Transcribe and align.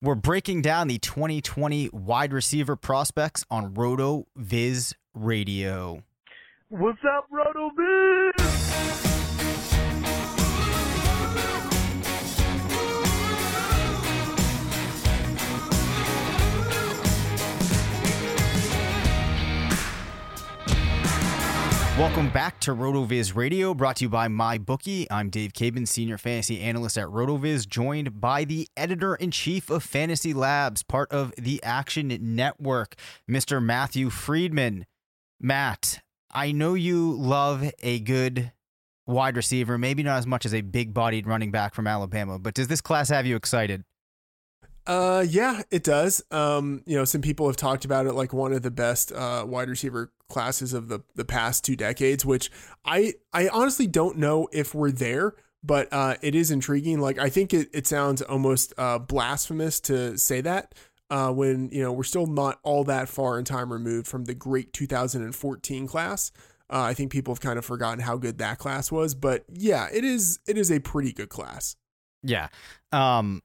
We're 0.00 0.14
breaking 0.14 0.62
down 0.62 0.86
the 0.86 0.98
2020 1.00 1.90
wide 1.92 2.32
receiver 2.32 2.76
prospects 2.76 3.44
on 3.50 3.74
Roto 3.74 4.28
Viz 4.36 4.94
Radio. 5.12 6.04
What's 6.68 7.00
up, 7.04 7.26
Roto 7.32 7.70
Viz? 7.76 9.17
Welcome 21.98 22.30
back 22.30 22.60
to 22.60 22.76
RotoViz 22.76 23.34
Radio, 23.34 23.74
brought 23.74 23.96
to 23.96 24.04
you 24.04 24.08
by 24.08 24.28
MyBookie. 24.28 25.08
I'm 25.10 25.30
Dave 25.30 25.52
Caban, 25.52 25.88
Senior 25.88 26.16
Fantasy 26.16 26.60
Analyst 26.60 26.96
at 26.96 27.08
RotoViz, 27.08 27.66
joined 27.66 28.20
by 28.20 28.44
the 28.44 28.68
Editor 28.76 29.16
in 29.16 29.32
Chief 29.32 29.68
of 29.68 29.82
Fantasy 29.82 30.32
Labs, 30.32 30.84
part 30.84 31.10
of 31.10 31.34
the 31.36 31.60
Action 31.64 32.16
Network, 32.20 32.94
Mr. 33.28 33.60
Matthew 33.60 34.10
Freedman. 34.10 34.86
Matt, 35.40 35.98
I 36.30 36.52
know 36.52 36.74
you 36.74 37.14
love 37.14 37.68
a 37.82 37.98
good 37.98 38.52
wide 39.08 39.36
receiver, 39.36 39.76
maybe 39.76 40.04
not 40.04 40.18
as 40.18 40.26
much 40.26 40.46
as 40.46 40.54
a 40.54 40.60
big 40.60 40.94
bodied 40.94 41.26
running 41.26 41.50
back 41.50 41.74
from 41.74 41.88
Alabama, 41.88 42.38
but 42.38 42.54
does 42.54 42.68
this 42.68 42.80
class 42.80 43.08
have 43.08 43.26
you 43.26 43.34
excited? 43.34 43.82
Uh, 44.88 45.22
yeah, 45.28 45.60
it 45.70 45.84
does. 45.84 46.22
Um, 46.30 46.82
you 46.86 46.96
know, 46.96 47.04
some 47.04 47.20
people 47.20 47.46
have 47.46 47.56
talked 47.56 47.84
about 47.84 48.06
it 48.06 48.14
like 48.14 48.32
one 48.32 48.54
of 48.54 48.62
the 48.62 48.70
best 48.70 49.12
uh, 49.12 49.44
wide 49.46 49.68
receiver 49.68 50.10
classes 50.30 50.72
of 50.72 50.88
the 50.88 51.00
the 51.14 51.26
past 51.26 51.62
two 51.62 51.76
decades, 51.76 52.24
which 52.24 52.50
I 52.86 53.12
I 53.30 53.48
honestly 53.48 53.86
don't 53.86 54.16
know 54.16 54.48
if 54.50 54.74
we're 54.74 54.90
there, 54.90 55.34
but 55.62 55.88
uh, 55.92 56.14
it 56.22 56.34
is 56.34 56.50
intriguing. 56.50 57.00
Like 57.00 57.18
I 57.18 57.28
think 57.28 57.52
it 57.52 57.68
it 57.74 57.86
sounds 57.86 58.22
almost 58.22 58.72
uh, 58.78 58.98
blasphemous 58.98 59.78
to 59.80 60.16
say 60.16 60.40
that. 60.40 60.74
Uh, 61.10 61.32
when 61.32 61.68
you 61.70 61.82
know 61.82 61.92
we're 61.92 62.02
still 62.02 62.26
not 62.26 62.58
all 62.62 62.82
that 62.84 63.10
far 63.10 63.38
in 63.38 63.44
time 63.44 63.70
removed 63.70 64.06
from 64.06 64.24
the 64.24 64.34
great 64.34 64.72
2014 64.72 65.86
class, 65.86 66.32
uh, 66.70 66.80
I 66.80 66.94
think 66.94 67.12
people 67.12 67.34
have 67.34 67.40
kind 67.42 67.58
of 67.58 67.64
forgotten 67.66 68.00
how 68.00 68.16
good 68.16 68.38
that 68.38 68.56
class 68.56 68.90
was. 68.90 69.14
But 69.14 69.44
yeah, 69.52 69.88
it 69.92 70.04
is 70.04 70.38
it 70.46 70.56
is 70.56 70.72
a 70.72 70.80
pretty 70.80 71.12
good 71.12 71.28
class. 71.28 71.76
Yeah. 72.22 72.48
Um, 72.90 73.42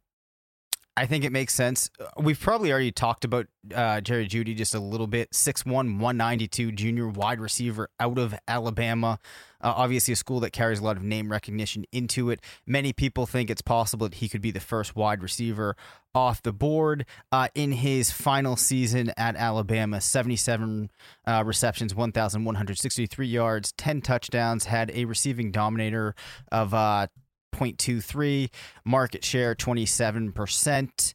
I 0.96 1.08
think 1.08 1.24
it 1.24 1.32
makes 1.32 1.56
sense. 1.56 1.90
We've 2.18 2.40
probably 2.40 2.72
already 2.72 2.92
talked 2.92 3.26
about 3.26 3.48
uh, 3.74 4.02
Jerry 4.02 4.28
Jeudy 4.28 4.56
just 4.56 4.76
a 4.76 4.80
little 4.80 5.08
bit. 5.08 5.32
6'1, 5.32 5.66
192 5.66 6.72
junior 6.72 7.08
wide 7.08 7.40
receiver 7.40 7.90
out 8.00 8.20
of 8.20 8.36
Alabama. 8.48 9.18
Uh, 9.60 9.74
obviously, 9.76 10.12
a 10.12 10.16
school 10.16 10.40
that 10.42 10.52
carries 10.52 10.80
a 10.80 10.84
lot 10.84 10.98
of 10.98 11.04
name 11.04 11.32
recognition 11.32 11.86
into 11.92 12.30
it. 12.30 12.42
Many 12.68 12.94
people 12.94 13.26
think 13.26 13.50
it's 13.50 13.62
possible 13.62 14.08
that 14.08 14.16
he 14.16 14.30
could 14.30 14.42
be 14.42 14.52
the 14.52 14.60
first 14.60 14.96
wide 14.96 15.24
receiver 15.24 15.76
off 16.14 16.44
the 16.44 16.54
board 16.54 17.06
uh, 17.32 17.48
in 17.56 17.72
his 17.72 18.12
final 18.12 18.56
season 18.56 19.12
at 19.18 19.36
Alabama. 19.36 20.00
77 20.00 20.92
uh, 21.26 21.44
receptions, 21.44 21.96
1,163 21.96 23.26
yards, 23.26 23.72
10 23.78 24.02
touchdowns, 24.02 24.66
had 24.66 24.92
a 24.94 25.06
receiving 25.06 25.52
dominator 25.52 26.14
of 26.52 26.74
uh, 26.74 27.08
0.23, 27.54 28.50
market 28.86 29.24
share 29.24 29.56
27%. 29.56 31.14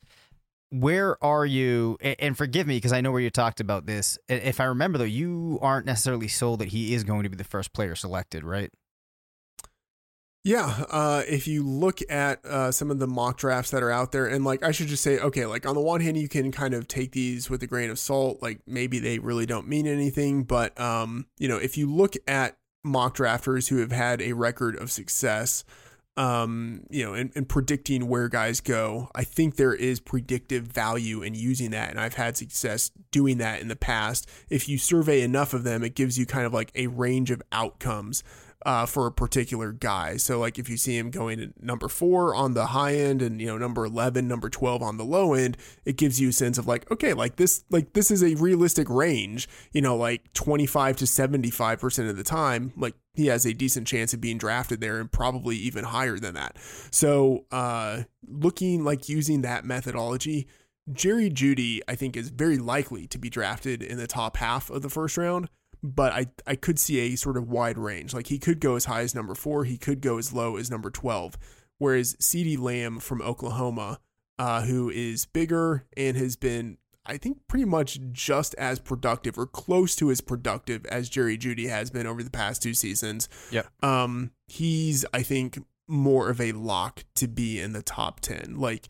Where 0.71 1.22
are 1.25 1.47
you? 1.47 1.97
And 2.00 2.37
forgive 2.37 2.66
me 2.66 2.76
because 2.76 2.93
I 2.93 3.00
know 3.00 3.10
where 3.10 3.22
you 3.22 3.31
talked 3.31 3.60
about 3.60 3.87
this. 3.87 4.19
If 4.28 4.60
I 4.60 4.65
remember, 4.65 4.98
though, 4.98 5.04
you 5.04 5.59
aren't 5.62 5.87
necessarily 5.87 6.28
sold 6.28 6.60
that 6.60 6.69
he 6.69 6.94
is 6.94 7.04
going 7.04 7.22
to 7.22 7.31
be 7.31 7.37
the 7.37 7.44
first 7.44 7.72
player 7.72 7.94
selected, 7.94 8.44
right? 8.44 8.71
Yeah, 10.45 10.84
uh, 10.89 11.24
if 11.28 11.47
you 11.48 11.63
look 11.63 12.01
at 12.09 12.45
uh, 12.45 12.72
some 12.72 12.91
of 12.91 12.98
the 12.98 13.07
mock 13.07 13.39
drafts 13.39 13.71
that 13.72 13.83
are 13.83 13.91
out 13.91 14.13
there, 14.13 14.27
and 14.27 14.45
like 14.45 14.63
I 14.63 14.71
should 14.71 14.86
just 14.86 15.03
say, 15.03 15.18
okay, 15.18 15.45
like 15.47 15.66
on 15.66 15.74
the 15.74 15.80
one 15.80 16.01
hand, 16.01 16.16
you 16.16 16.28
can 16.28 16.53
kind 16.53 16.74
of 16.74 16.86
take 16.89 17.13
these 17.13 17.51
with 17.51 17.63
a 17.63 17.66
grain 17.66 17.91
of 17.91 17.98
salt, 17.98 18.41
like 18.41 18.60
maybe 18.66 18.98
they 18.98 19.18
really 19.18 19.47
don't 19.47 19.68
mean 19.68 19.86
anything, 19.86 20.45
but 20.45 20.78
um, 20.80 21.27
you 21.39 21.48
know, 21.48 21.59
if 21.59 21.77
you 21.77 21.92
look 21.92 22.15
at 22.27 22.57
mock 22.84 23.16
drafters 23.16 23.68
who 23.68 23.78
have 23.78 23.92
had 23.92 24.22
a 24.22 24.33
record 24.33 24.77
of 24.77 24.91
success, 24.91 25.65
um, 26.18 26.82
you 26.91 27.04
know, 27.04 27.15
and, 27.15 27.30
and 27.36 27.48
predicting 27.48 28.09
where 28.09 28.28
guys 28.28 28.60
go. 28.60 29.09
I 29.15 29.22
think 29.22 29.54
there 29.54 29.72
is 29.72 30.00
predictive 30.00 30.65
value 30.65 31.22
in 31.22 31.36
using 31.36 31.70
that. 31.70 31.91
And 31.91 32.00
I've 32.00 32.15
had 32.15 32.36
success 32.36 32.91
doing 33.12 33.38
that 33.38 33.60
in 33.60 33.68
the 33.68 33.76
past. 33.76 34.28
If 34.50 34.68
you 34.68 34.78
survey 34.78 35.22
enough 35.22 35.54
of 35.54 35.62
them, 35.62 35.84
it 35.84 35.94
gives 35.94 36.18
you 36.18 36.26
kind 36.26 36.44
of 36.44 36.53
like 36.53 36.72
a 36.74 36.88
range 36.88 37.30
of 37.30 37.41
outcomes. 37.53 38.24
Uh, 38.66 38.84
for 38.84 39.07
a 39.07 39.13
particular 39.13 39.71
guy. 39.71 40.16
So 40.16 40.41
like 40.41 40.59
if 40.59 40.69
you 40.69 40.77
see 40.77 40.99
him 40.99 41.10
going 41.10 41.39
to 41.39 41.53
number 41.60 41.87
four 41.87 42.34
on 42.34 42.55
the 42.55 42.66
high 42.66 42.97
end 42.97 43.22
and 43.22 43.41
you 43.41 43.47
know 43.47 43.57
number 43.57 43.84
eleven, 43.84 44.27
number 44.27 44.51
twelve 44.51 44.83
on 44.83 44.97
the 44.97 45.05
low 45.05 45.33
end, 45.33 45.57
it 45.84 45.97
gives 45.97 46.21
you 46.21 46.31
a 46.31 46.33
sense 46.33 46.59
of 46.59 46.66
like 46.66 46.91
okay, 46.91 47.15
like 47.15 47.37
this 47.37 47.65
like 47.71 47.93
this 47.93 48.10
is 48.10 48.21
a 48.21 48.34
realistic 48.34 48.91
range. 48.91 49.49
You 49.71 49.81
know, 49.81 49.97
like 49.97 50.33
twenty 50.33 50.66
five 50.66 50.97
to 50.97 51.07
seventy 51.07 51.51
five 51.51 51.78
percent 51.78 52.09
of 52.09 52.16
the 52.16 52.25
time, 52.25 52.72
like 52.77 52.95
he 53.15 53.28
has 53.28 53.47
a 53.47 53.55
decent 53.55 53.87
chance 53.87 54.13
of 54.13 54.21
being 54.21 54.39
drafted 54.39 54.81
there 54.81 54.99
and 54.99 55.11
probably 55.11 55.57
even 55.57 55.84
higher 55.84 56.19
than 56.19 56.34
that. 56.34 56.57
So 56.91 57.47
uh, 57.53 58.03
looking 58.27 58.83
like 58.83 59.09
using 59.09 59.43
that 59.43 59.65
methodology. 59.65 60.49
Jerry 60.91 61.31
Jeudy, 61.31 61.81
I 61.87 61.95
think, 61.95 62.16
is 62.16 62.31
very 62.31 62.59
likely 62.59 63.07
to 63.07 63.19
be 63.19 63.31
drafted 63.31 63.83
in 63.83 63.99
the 63.99 64.07
top 64.07 64.39
half 64.39 64.69
of 64.69 64.83
the 64.83 64.89
first 64.89 65.16
round 65.16 65.49
but 65.83 66.13
I, 66.13 66.27
I 66.47 66.57
could 66.57 66.78
see 66.78 67.01
a 67.01 67.16
sort 67.16 67.36
of 67.36 67.48
wide 67.48 67.78
range. 67.78 68.15
Like 68.15 68.28
he 68.28 68.39
could 68.39 68.60
go 68.60 68.77
as 68.77 68.86
high 68.86 69.03
as 69.03 69.15
number 69.15 69.34
four, 69.34 69.65
he 69.65 69.78
could 69.78 70.01
go 70.01 70.19
as 70.19 70.33
low 70.33 70.57
as 70.57 70.71
number 70.71 70.91
12. 70.91 71.39
Whereas 71.78 72.16
CeeDee 72.16 72.59
Lamb 72.59 72.98
from 72.98 73.22
Oklahoma, 73.22 74.01
uh, 74.39 74.63
who 74.63 74.91
is 74.91 75.27
bigger 75.27 75.86
and 75.97 76.16
has 76.16 76.36
been, 76.36 76.78
I 77.07 77.16
think, 77.16 77.39
pretty 77.48 77.65
much 77.65 78.01
just 78.13 78.54
as 78.57 78.78
productive 78.78 79.39
or 79.39 79.47
close 79.47 79.95
to 79.97 80.10
as 80.10 80.21
productive 80.21 80.84
as 80.86 81.09
Jerry 81.09 81.39
Jeudy 81.39 81.69
has 81.69 81.91
been 81.91 82.07
over 82.07 82.22
the 82.22 82.30
past 82.30 82.63
two 82.63 82.75
seasons. 82.75 83.28
Yeah. 83.51 83.63
Um, 83.83 84.33
he's, 84.47 85.04
I 85.15 85.22
think, 85.22 85.65
more 85.86 86.28
of 86.28 86.41
a 86.41 86.53
lock 86.53 87.04
to 87.15 87.28
be 87.28 87.60
in 87.60 87.72
the 87.72 87.83
top 87.83 88.21
10. 88.21 88.57
Like, 88.59 88.89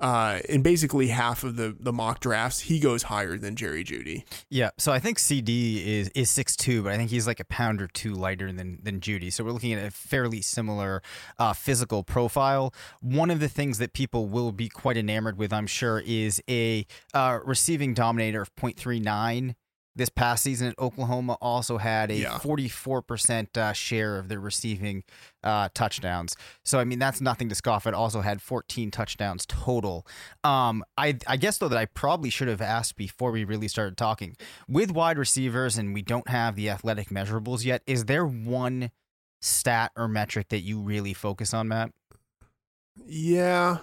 uh, 0.00 0.38
in 0.48 0.62
basically 0.62 1.08
half 1.08 1.44
of 1.44 1.56
the 1.56 1.76
the 1.78 1.92
mock 1.92 2.20
drafts, 2.20 2.60
he 2.60 2.78
goes 2.78 3.04
higher 3.04 3.36
than 3.36 3.56
Jerry 3.56 3.84
Jeudy. 3.84 4.24
Yeah, 4.48 4.70
so 4.78 4.92
I 4.92 4.98
think 4.98 5.18
CeeDee 5.18 5.84
is 5.84 6.08
is 6.10 6.30
six 6.30 6.56
two, 6.56 6.82
but 6.82 6.92
I 6.92 6.96
think 6.96 7.10
he's 7.10 7.26
like 7.26 7.40
a 7.40 7.44
pound 7.44 7.82
or 7.82 7.88
two 7.88 8.14
lighter 8.14 8.52
than 8.52 8.78
than 8.82 9.00
Jeudy. 9.00 9.32
So 9.32 9.44
we're 9.44 9.52
looking 9.52 9.72
at 9.72 9.84
a 9.84 9.90
fairly 9.90 10.40
similar 10.40 11.02
uh, 11.38 11.52
physical 11.52 12.04
profile. 12.04 12.72
One 13.00 13.30
of 13.30 13.40
the 13.40 13.48
things 13.48 13.78
that 13.78 13.92
people 13.92 14.28
will 14.28 14.52
be 14.52 14.68
quite 14.68 14.96
enamored 14.96 15.36
with, 15.36 15.52
I'm 15.52 15.66
sure, 15.66 16.02
is 16.06 16.40
a 16.48 16.86
uh, 17.14 17.40
receiving 17.44 17.94
dominator 17.94 18.42
of 18.42 18.54
0.39 18.56 19.54
this 19.98 20.08
past 20.08 20.42
season 20.42 20.68
at 20.68 20.78
Oklahoma 20.78 21.36
also 21.40 21.76
had 21.76 22.10
a 22.10 22.14
Yeah. 22.14 22.38
44% 22.38 23.56
uh, 23.58 23.72
share 23.72 24.18
of 24.18 24.28
the 24.28 24.38
receiving 24.38 25.04
uh, 25.44 25.68
touchdowns. 25.74 26.36
So, 26.64 26.78
I 26.78 26.84
mean, 26.84 26.98
that's 26.98 27.20
nothing 27.20 27.48
to 27.50 27.54
scoff 27.54 27.86
at. 27.86 27.92
Also 27.94 28.22
had 28.22 28.40
14 28.40 28.90
touchdowns 28.90 29.44
total. 29.46 30.06
Um, 30.42 30.82
I, 30.96 31.18
I 31.26 31.36
guess, 31.36 31.58
though, 31.58 31.68
that 31.68 31.78
I 31.78 31.84
probably 31.84 32.30
should 32.30 32.48
have 32.48 32.62
asked 32.62 32.96
before 32.96 33.30
we 33.30 33.44
really 33.44 33.68
started 33.68 33.96
talking 33.96 34.36
with 34.66 34.90
wide 34.90 35.18
receivers 35.18 35.76
and 35.76 35.92
we 35.92 36.02
don't 36.02 36.28
have 36.28 36.56
the 36.56 36.70
athletic 36.70 37.08
measurables 37.10 37.64
yet, 37.64 37.82
is 37.86 38.06
there 38.06 38.24
one 38.26 38.90
stat 39.40 39.92
or 39.96 40.08
metric 40.08 40.48
that 40.48 40.60
you 40.60 40.80
really 40.80 41.12
focus 41.14 41.52
on, 41.52 41.68
Matt? 41.68 41.92
Yeah. 43.06 43.78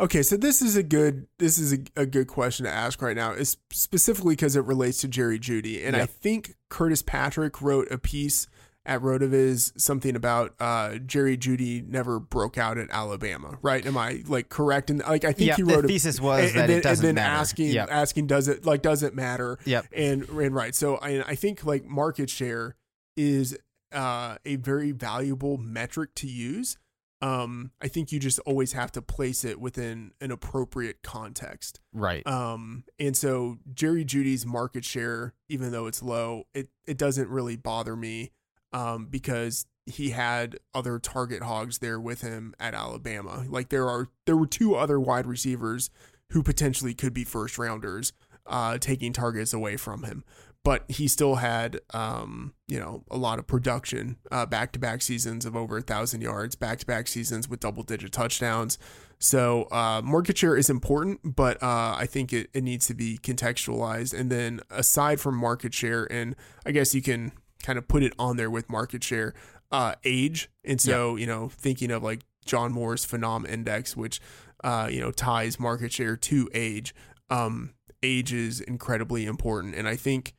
Okay, 0.00 0.22
so 0.22 0.36
this 0.36 0.62
is 0.62 0.76
a 0.76 0.82
good 0.82 1.26
this 1.38 1.58
is 1.58 1.72
a, 1.72 1.78
a 1.96 2.06
good 2.06 2.26
question 2.26 2.64
to 2.66 2.70
ask 2.72 3.00
right 3.02 3.16
now, 3.16 3.32
is 3.32 3.56
specifically 3.72 4.34
because 4.34 4.56
it 4.56 4.64
relates 4.64 5.00
to 5.02 5.08
Jerry 5.08 5.38
Jeudy, 5.38 5.84
and 5.86 5.96
I 5.96 6.06
think 6.06 6.54
Curtis 6.68 7.02
Patrick 7.02 7.60
wrote 7.62 7.90
a 7.90 7.98
piece 7.98 8.46
at 8.84 9.00
Rotoviz 9.00 9.78
something 9.80 10.16
about 10.16 10.54
uh, 10.58 10.96
Jerry 10.98 11.36
Jeudy 11.36 11.86
never 11.86 12.18
broke 12.18 12.58
out 12.58 12.78
at 12.78 12.88
Alabama, 12.90 13.56
right? 13.62 13.86
Am 13.86 13.96
I 13.96 14.22
like 14.26 14.48
correct? 14.48 14.90
And 14.90 15.00
like 15.00 15.24
I 15.24 15.32
think 15.32 15.48
Yeah, 15.50 15.56
he 15.56 15.62
the 15.62 15.74
wrote 15.74 15.84
a, 15.84 15.88
thesis 15.88 16.20
was 16.20 16.46
and, 16.46 16.54
that 16.56 16.60
and 16.62 16.70
then, 16.70 16.78
it 16.78 16.82
doesn't 16.82 17.02
matter? 17.04 17.08
and 17.10 17.18
then 17.18 17.22
matter. 17.24 17.40
asking 17.40 17.68
Yep. 17.68 17.88
asking 17.92 18.26
does 18.26 18.48
it 18.48 18.66
like 18.66 18.82
does 18.82 19.02
it 19.04 19.14
matter? 19.14 19.58
Yep. 19.66 19.86
and 19.94 20.28
and 20.28 20.54
right 20.54 20.74
so 20.74 20.96
I, 20.96 21.22
I 21.24 21.34
think 21.36 21.64
like 21.64 21.84
market 21.84 22.28
share 22.28 22.74
is 23.16 23.56
uh, 23.92 24.36
a 24.44 24.56
very 24.56 24.90
valuable 24.90 25.58
metric 25.58 26.14
to 26.16 26.26
use 26.26 26.76
um, 27.22 27.70
i 27.80 27.88
think 27.88 28.12
you 28.12 28.18
just 28.18 28.38
always 28.40 28.72
have 28.72 28.92
to 28.92 29.00
place 29.00 29.44
it 29.44 29.58
within 29.60 30.12
an 30.20 30.30
appropriate 30.30 31.02
context 31.02 31.80
Right. 31.92 32.26
um, 32.26 32.84
and 32.98 33.16
so 33.16 33.58
jerry 33.72 34.04
jeudy's 34.04 34.44
market 34.44 34.84
share 34.84 35.32
even 35.48 35.72
though 35.72 35.86
it's 35.86 36.02
low 36.02 36.44
it, 36.54 36.68
it 36.86 36.98
doesn't 36.98 37.28
really 37.30 37.56
bother 37.56 37.96
me 37.96 38.32
um, 38.72 39.06
because 39.06 39.66
he 39.86 40.10
had 40.10 40.58
other 40.74 40.98
target 40.98 41.42
hogs 41.42 41.78
there 41.78 41.98
with 42.00 42.20
him 42.20 42.54
at 42.60 42.74
alabama 42.74 43.44
like 43.48 43.68
there 43.70 43.88
are 43.88 44.08
there 44.26 44.36
were 44.36 44.46
two 44.46 44.74
other 44.74 45.00
wide 45.00 45.26
receivers 45.26 45.88
who 46.30 46.42
potentially 46.42 46.94
could 46.94 47.12
be 47.14 47.24
first 47.24 47.58
rounders 47.58 48.12
uh, 48.46 48.76
taking 48.78 49.12
targets 49.12 49.52
away 49.52 49.76
from 49.76 50.02
him. 50.02 50.24
But 50.64 50.84
he 50.88 51.08
still 51.08 51.36
had, 51.36 51.80
um, 51.92 52.54
you 52.68 52.78
know, 52.78 53.02
a 53.10 53.16
lot 53.16 53.40
of 53.40 53.48
production, 53.48 54.16
back 54.48 54.70
to 54.72 54.78
back 54.78 55.02
seasons 55.02 55.44
of 55.44 55.56
over 55.56 55.78
a 55.78 55.82
thousand 55.82 56.20
yards, 56.20 56.54
back 56.54 56.78
to 56.78 56.86
back 56.86 57.08
seasons 57.08 57.48
with 57.48 57.58
double 57.58 57.82
digit 57.82 58.12
touchdowns. 58.12 58.78
So 59.18 59.68
uh, 59.72 60.02
market 60.04 60.38
share 60.38 60.56
is 60.56 60.70
important, 60.70 61.20
but 61.36 61.60
uh, 61.62 61.94
I 61.96 62.06
think 62.06 62.32
it, 62.32 62.48
it 62.54 62.62
needs 62.62 62.86
to 62.86 62.94
be 62.94 63.18
contextualized. 63.18 64.18
And 64.18 64.30
then 64.30 64.60
aside 64.70 65.20
from 65.20 65.36
market 65.36 65.74
share, 65.74 66.04
and 66.12 66.36
I 66.64 66.70
guess 66.70 66.94
you 66.94 67.02
can 67.02 67.32
kind 67.62 67.78
of 67.78 67.88
put 67.88 68.02
it 68.02 68.12
on 68.18 68.36
there 68.36 68.50
with 68.50 68.68
market 68.68 69.02
share, 69.02 69.34
uh, 69.72 69.94
age. 70.04 70.48
And 70.64 70.80
so, 70.80 71.16
you 71.16 71.26
know, 71.26 71.48
thinking 71.48 71.90
of 71.90 72.02
like 72.02 72.20
Jon 72.44 72.72
Moore's 72.72 73.06
Phenom 73.06 73.48
Index, 73.48 73.96
which, 73.96 74.20
uh, 74.62 74.88
you 74.90 75.00
know, 75.00 75.10
ties 75.10 75.58
market 75.58 75.92
share 75.92 76.16
to 76.16 76.48
age. 76.54 76.94
Um, 77.30 77.74
age 78.02 78.32
is 78.32 78.60
incredibly 78.60 79.24
important. 79.24 79.74
And 79.74 79.88
I 79.88 79.96
think, 79.96 80.34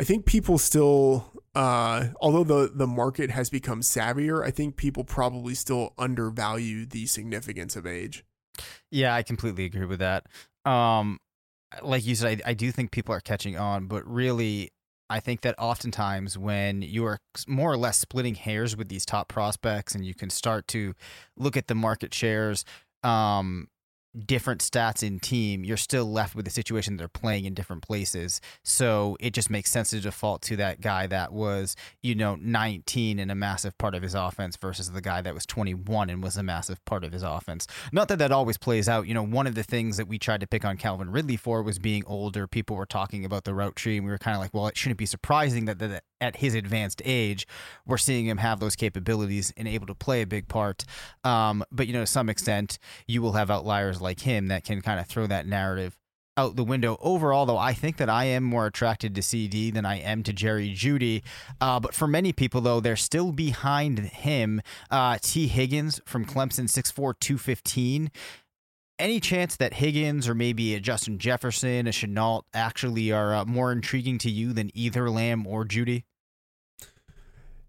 I 0.00 0.04
think 0.04 0.24
people 0.24 0.56
still, 0.56 1.30
uh, 1.54 2.06
although 2.22 2.42
the, 2.42 2.72
the 2.74 2.86
market 2.86 3.28
has 3.30 3.50
become 3.50 3.82
savvier, 3.82 4.42
I 4.42 4.50
think 4.50 4.78
people 4.78 5.04
probably 5.04 5.54
still 5.54 5.92
undervalue 5.98 6.86
the 6.86 7.04
significance 7.04 7.76
of 7.76 7.86
age. 7.86 8.24
Yeah, 8.90 9.14
I 9.14 9.22
completely 9.22 9.66
agree 9.66 9.84
with 9.84 9.98
that. 9.98 10.24
Um, 10.64 11.18
like 11.82 12.06
you 12.06 12.14
said, 12.14 12.40
I, 12.46 12.50
I 12.50 12.54
do 12.54 12.72
think 12.72 12.92
people 12.92 13.14
are 13.14 13.20
catching 13.20 13.58
on, 13.58 13.88
but 13.88 14.06
really, 14.06 14.70
I 15.10 15.20
think 15.20 15.42
that 15.42 15.54
oftentimes 15.58 16.38
when 16.38 16.80
you 16.80 17.04
are 17.04 17.18
more 17.46 17.70
or 17.70 17.76
less 17.76 17.98
splitting 17.98 18.36
hairs 18.36 18.76
with 18.78 18.88
these 18.88 19.04
top 19.04 19.28
prospects, 19.28 19.94
and 19.94 20.06
you 20.06 20.14
can 20.14 20.30
start 20.30 20.66
to 20.68 20.94
look 21.36 21.58
at 21.58 21.66
the 21.66 21.74
market 21.74 22.14
shares, 22.14 22.64
um, 23.02 23.68
different 24.26 24.60
stats 24.60 25.02
in 25.02 25.20
team, 25.20 25.64
you're 25.64 25.76
still 25.76 26.04
left 26.04 26.34
with 26.34 26.44
the 26.44 26.50
situation 26.50 26.96
they're 26.96 27.08
playing 27.08 27.44
in 27.44 27.54
different 27.54 27.82
places. 27.82 28.40
So 28.64 29.16
it 29.20 29.32
just 29.32 29.50
makes 29.50 29.70
sense 29.70 29.90
to 29.90 30.00
default 30.00 30.42
to 30.42 30.56
that 30.56 30.80
guy 30.80 31.06
that 31.06 31.32
was, 31.32 31.76
you 32.02 32.14
know, 32.14 32.36
19 32.40 33.18
and 33.18 33.30
a 33.30 33.34
massive 33.34 33.76
part 33.78 33.94
of 33.94 34.02
his 34.02 34.14
offense 34.14 34.56
versus 34.56 34.90
the 34.90 35.00
guy 35.00 35.20
that 35.20 35.34
was 35.34 35.46
21 35.46 36.10
and 36.10 36.22
was 36.22 36.36
a 36.36 36.42
massive 36.42 36.84
part 36.84 37.04
of 37.04 37.12
his 37.12 37.22
offense. 37.22 37.66
Not 37.92 38.08
that 38.08 38.18
that 38.18 38.32
always 38.32 38.58
plays 38.58 38.88
out. 38.88 39.06
You 39.06 39.14
know, 39.14 39.24
one 39.24 39.46
of 39.46 39.54
the 39.54 39.62
things 39.62 39.96
that 39.96 40.08
we 40.08 40.18
tried 40.18 40.40
to 40.40 40.46
pick 40.46 40.64
on 40.64 40.76
Calvin 40.76 41.10
Ridley 41.10 41.36
for 41.36 41.62
was 41.62 41.78
being 41.78 42.02
older. 42.06 42.46
People 42.46 42.76
were 42.76 42.86
talking 42.86 43.24
about 43.24 43.44
the 43.44 43.54
route 43.54 43.76
tree, 43.76 43.96
and 43.96 44.04
we 44.04 44.10
were 44.10 44.18
kind 44.18 44.34
of 44.34 44.40
like, 44.40 44.52
well, 44.52 44.66
it 44.66 44.76
shouldn't 44.76 44.98
be 44.98 45.06
surprising 45.06 45.66
that, 45.66 45.78
that 45.78 46.04
at 46.20 46.36
his 46.36 46.54
advanced 46.54 47.02
age, 47.04 47.46
we're 47.86 47.98
seeing 47.98 48.26
him 48.26 48.38
have 48.38 48.60
those 48.60 48.76
capabilities 48.76 49.52
and 49.56 49.66
able 49.66 49.86
to 49.86 49.94
play 49.94 50.22
a 50.22 50.26
big 50.26 50.48
part. 50.48 50.84
Um, 51.24 51.64
but, 51.70 51.86
you 51.86 51.92
know, 51.92 52.00
to 52.00 52.06
some 52.06 52.28
extent, 52.28 52.78
you 53.06 53.22
will 53.22 53.32
have 53.32 53.50
outliers 53.50 54.00
like 54.00 54.20
him 54.20 54.48
that 54.48 54.64
can 54.64 54.80
kind 54.80 55.00
of 55.00 55.06
throw 55.06 55.26
that 55.26 55.46
narrative 55.46 55.96
out 56.36 56.56
the 56.56 56.64
window. 56.64 56.96
Overall, 57.00 57.46
though, 57.46 57.58
I 57.58 57.74
think 57.74 57.98
that 57.98 58.08
I 58.08 58.24
am 58.24 58.44
more 58.44 58.66
attracted 58.66 59.14
to 59.14 59.20
CeeDee 59.20 59.72
than 59.72 59.84
I 59.84 59.98
am 59.98 60.22
to 60.22 60.32
Jerry 60.32 60.72
Jeudy. 60.72 61.22
Uh, 61.60 61.80
but 61.80 61.94
for 61.94 62.06
many 62.06 62.32
people, 62.32 62.60
though, 62.60 62.80
they're 62.80 62.96
still 62.96 63.32
behind 63.32 63.98
him. 63.98 64.62
Uh, 64.90 65.18
Tee 65.20 65.48
Higgins 65.48 66.00
from 66.06 66.24
Clemson, 66.24 66.64
6'4, 66.64 67.14
215. 67.20 68.10
Any 68.98 69.18
chance 69.18 69.56
that 69.56 69.74
Higgins 69.74 70.28
or 70.28 70.34
maybe 70.34 70.74
a 70.74 70.80
Justin 70.80 71.18
Jefferson, 71.18 71.86
a 71.86 71.90
Shenault 71.90 72.42
actually 72.52 73.10
are 73.12 73.34
uh, 73.34 73.44
more 73.46 73.72
intriguing 73.72 74.18
to 74.18 74.30
you 74.30 74.52
than 74.52 74.70
either 74.74 75.08
Lamb 75.08 75.46
or 75.46 75.64
Jeudy? 75.64 76.04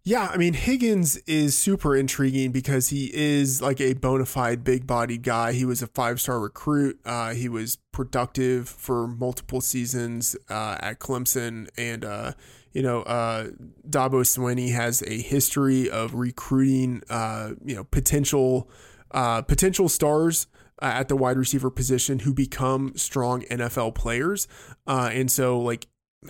Yeah, 0.03 0.29
I 0.34 0.38
mean 0.38 0.53
Higgins 0.53 1.17
is 1.27 1.55
super 1.55 1.96
intriguing 1.96 2.51
because 2.51 2.89
he 2.89 3.12
is 3.13 3.62
like 3.62 3.79
a 3.79 3.93
bona 3.93 4.25
fide 4.25 4.63
big 4.63 4.88
bodied 4.88 5.22
guy. 5.22 5.51
He 5.53 5.63
was 5.63 5.84
a 5.84 5.88
five 5.88 6.20
star 6.20 6.39
recruit. 6.39 7.00
Uh, 7.05 7.36
he 7.36 7.48
was 7.48 7.77
productive 7.91 8.67
for 8.67 9.08
multiple 9.08 9.62
seasons 9.62 10.36
uh, 10.50 10.77
at 10.79 10.98
Clemson, 10.98 11.70
and 11.77 12.03
uh, 12.03 12.31
you 12.74 12.81
know 12.81 13.03
uh, 13.03 13.50
Dabo 13.88 14.24
Swinney 14.24 14.72
has 14.74 15.03
a 15.03 15.22
history 15.22 15.88
of 15.88 16.15
recruiting 16.15 17.03
uh, 17.08 17.51
you 17.63 17.75
know 17.75 17.84
potential 17.84 18.67
uh, 19.12 19.43
potential 19.43 19.88
stars 19.88 20.48
at 20.81 21.10
the 21.10 21.15
wide 21.15 21.38
receiver 21.38 21.70
position 21.70 22.20
who 22.20 22.34
become 22.34 22.93
strong 22.96 23.43
NFL 23.43 23.93
players, 23.93 24.48
uh, 24.88 25.12
and 25.13 25.29
so 25.29 25.60
like 25.60 25.86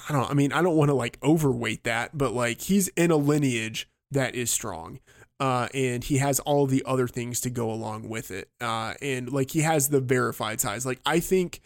I 0.10 0.14
don't 0.14 0.30
I 0.30 0.34
mean 0.34 0.52
I 0.54 0.62
don't 0.62 0.76
want 0.76 0.90
to 0.90 0.96
like 0.96 1.18
overweight 1.24 1.84
that, 1.84 2.18
but 2.18 2.34
like 2.34 2.62
he's 2.62 2.88
in 2.90 3.12
a 3.12 3.18
lineage 3.18 3.88
that 4.12 4.36
is 4.36 4.52
strong. 4.52 5.00
Uh, 5.40 5.68
and 5.74 6.04
he 6.04 6.18
has 6.20 6.40
all 6.42 6.68
the 6.68 6.84
other 6.86 7.08
things 7.08 7.42
to 7.42 7.50
go 7.50 7.72
along 7.72 8.08
with 8.08 8.30
it. 8.30 8.48
Uh, 8.62 8.94
and 9.02 9.32
like 9.32 9.50
he 9.52 9.62
has 9.62 9.90
the 9.90 10.00
verified 10.00 10.62
size. 10.62 10.86
Like 10.86 11.02
I 11.04 11.20
think 11.20 11.62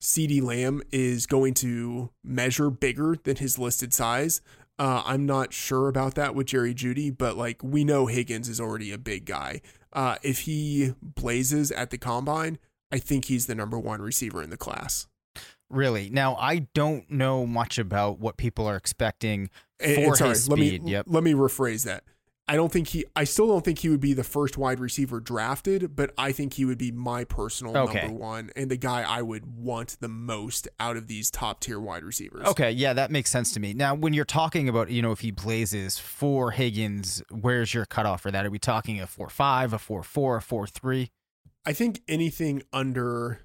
CeeDee 0.00 0.42
Lamb 0.42 0.82
is 0.92 1.26
going 1.26 1.54
to 1.54 2.10
measure 2.24 2.70
bigger 2.70 3.16
than 3.22 3.36
his 3.36 3.58
listed 3.58 3.92
size. 3.92 4.40
Uh, 4.78 5.02
I'm 5.04 5.26
not 5.26 5.52
sure 5.52 5.88
about 5.88 6.14
that 6.14 6.34
with 6.34 6.46
Jerry 6.46 6.72
Jeudy, 6.72 7.10
but 7.10 7.36
like 7.36 7.62
we 7.62 7.84
know 7.84 8.06
Higgins 8.06 8.48
is 8.48 8.60
already 8.60 8.92
a 8.92 8.98
big 8.98 9.26
guy. 9.26 9.60
Uh, 9.92 10.16
if 10.22 10.40
he 10.40 10.94
blazes 11.02 11.72
at 11.72 11.90
the 11.90 11.98
combine, 11.98 12.58
I 12.92 12.98
think 12.98 13.26
he's 13.26 13.46
the 13.46 13.54
number 13.54 13.78
one 13.78 14.00
receiver 14.00 14.42
in 14.42 14.50
the 14.50 14.56
class. 14.56 15.06
Really? 15.70 16.08
Now, 16.10 16.34
I 16.36 16.60
don't 16.74 17.10
know 17.10 17.46
much 17.46 17.78
about 17.78 18.18
what 18.18 18.36
people 18.36 18.66
are 18.66 18.76
expecting 18.76 19.48
for 19.78 19.84
And- 19.86 19.98
and 19.98 20.16
sorry, 20.16 20.30
his 20.30 20.48
let 20.48 20.56
speed. 20.58 20.84
me 20.84 20.92
yep. 20.92 21.04
let 21.08 21.22
me 21.22 21.32
rephrase 21.34 21.84
that. 21.84 22.04
I 22.50 22.56
don't 22.56 22.72
think 22.72 22.88
he. 22.88 23.04
I 23.14 23.24
still 23.24 23.46
don't 23.46 23.62
think 23.62 23.80
he 23.80 23.90
would 23.90 24.00
be 24.00 24.14
the 24.14 24.24
first 24.24 24.56
wide 24.56 24.80
receiver 24.80 25.20
drafted, 25.20 25.94
but 25.94 26.14
I 26.16 26.32
think 26.32 26.54
he 26.54 26.64
would 26.64 26.78
be 26.78 26.90
my 26.90 27.24
personal 27.24 27.76
Okay. 27.76 28.06
number 28.06 28.14
one 28.14 28.48
and 28.56 28.70
the 28.70 28.78
guy 28.78 29.02
I 29.02 29.20
would 29.20 29.44
want 29.44 29.98
the 30.00 30.08
most 30.08 30.66
out 30.80 30.96
of 30.96 31.08
these 31.08 31.30
top 31.30 31.60
tier 31.60 31.78
wide 31.78 32.02
receivers. 32.04 32.46
Okay, 32.46 32.70
yeah, 32.70 32.94
that 32.94 33.10
makes 33.10 33.28
sense 33.30 33.52
to 33.52 33.60
me. 33.60 33.74
Now, 33.74 33.94
when 33.94 34.14
you're 34.14 34.24
talking 34.24 34.66
about, 34.66 34.88
you 34.90 35.02
know, 35.02 35.12
if 35.12 35.20
he 35.20 35.30
blazes 35.30 35.98
for 35.98 36.52
Higgins, 36.52 37.22
where's 37.30 37.74
your 37.74 37.84
cutoff 37.84 38.22
for 38.22 38.30
that? 38.30 38.46
Are 38.46 38.50
we 38.50 38.58
talking 38.58 38.98
a 38.98 39.06
four 39.06 39.28
five, 39.28 39.74
a 39.74 39.78
four 39.78 40.02
four, 40.02 40.36
a 40.38 40.40
four 40.40 40.66
three? 40.66 41.10
I 41.66 41.74
think 41.74 42.00
anything 42.08 42.62
under 42.72 43.40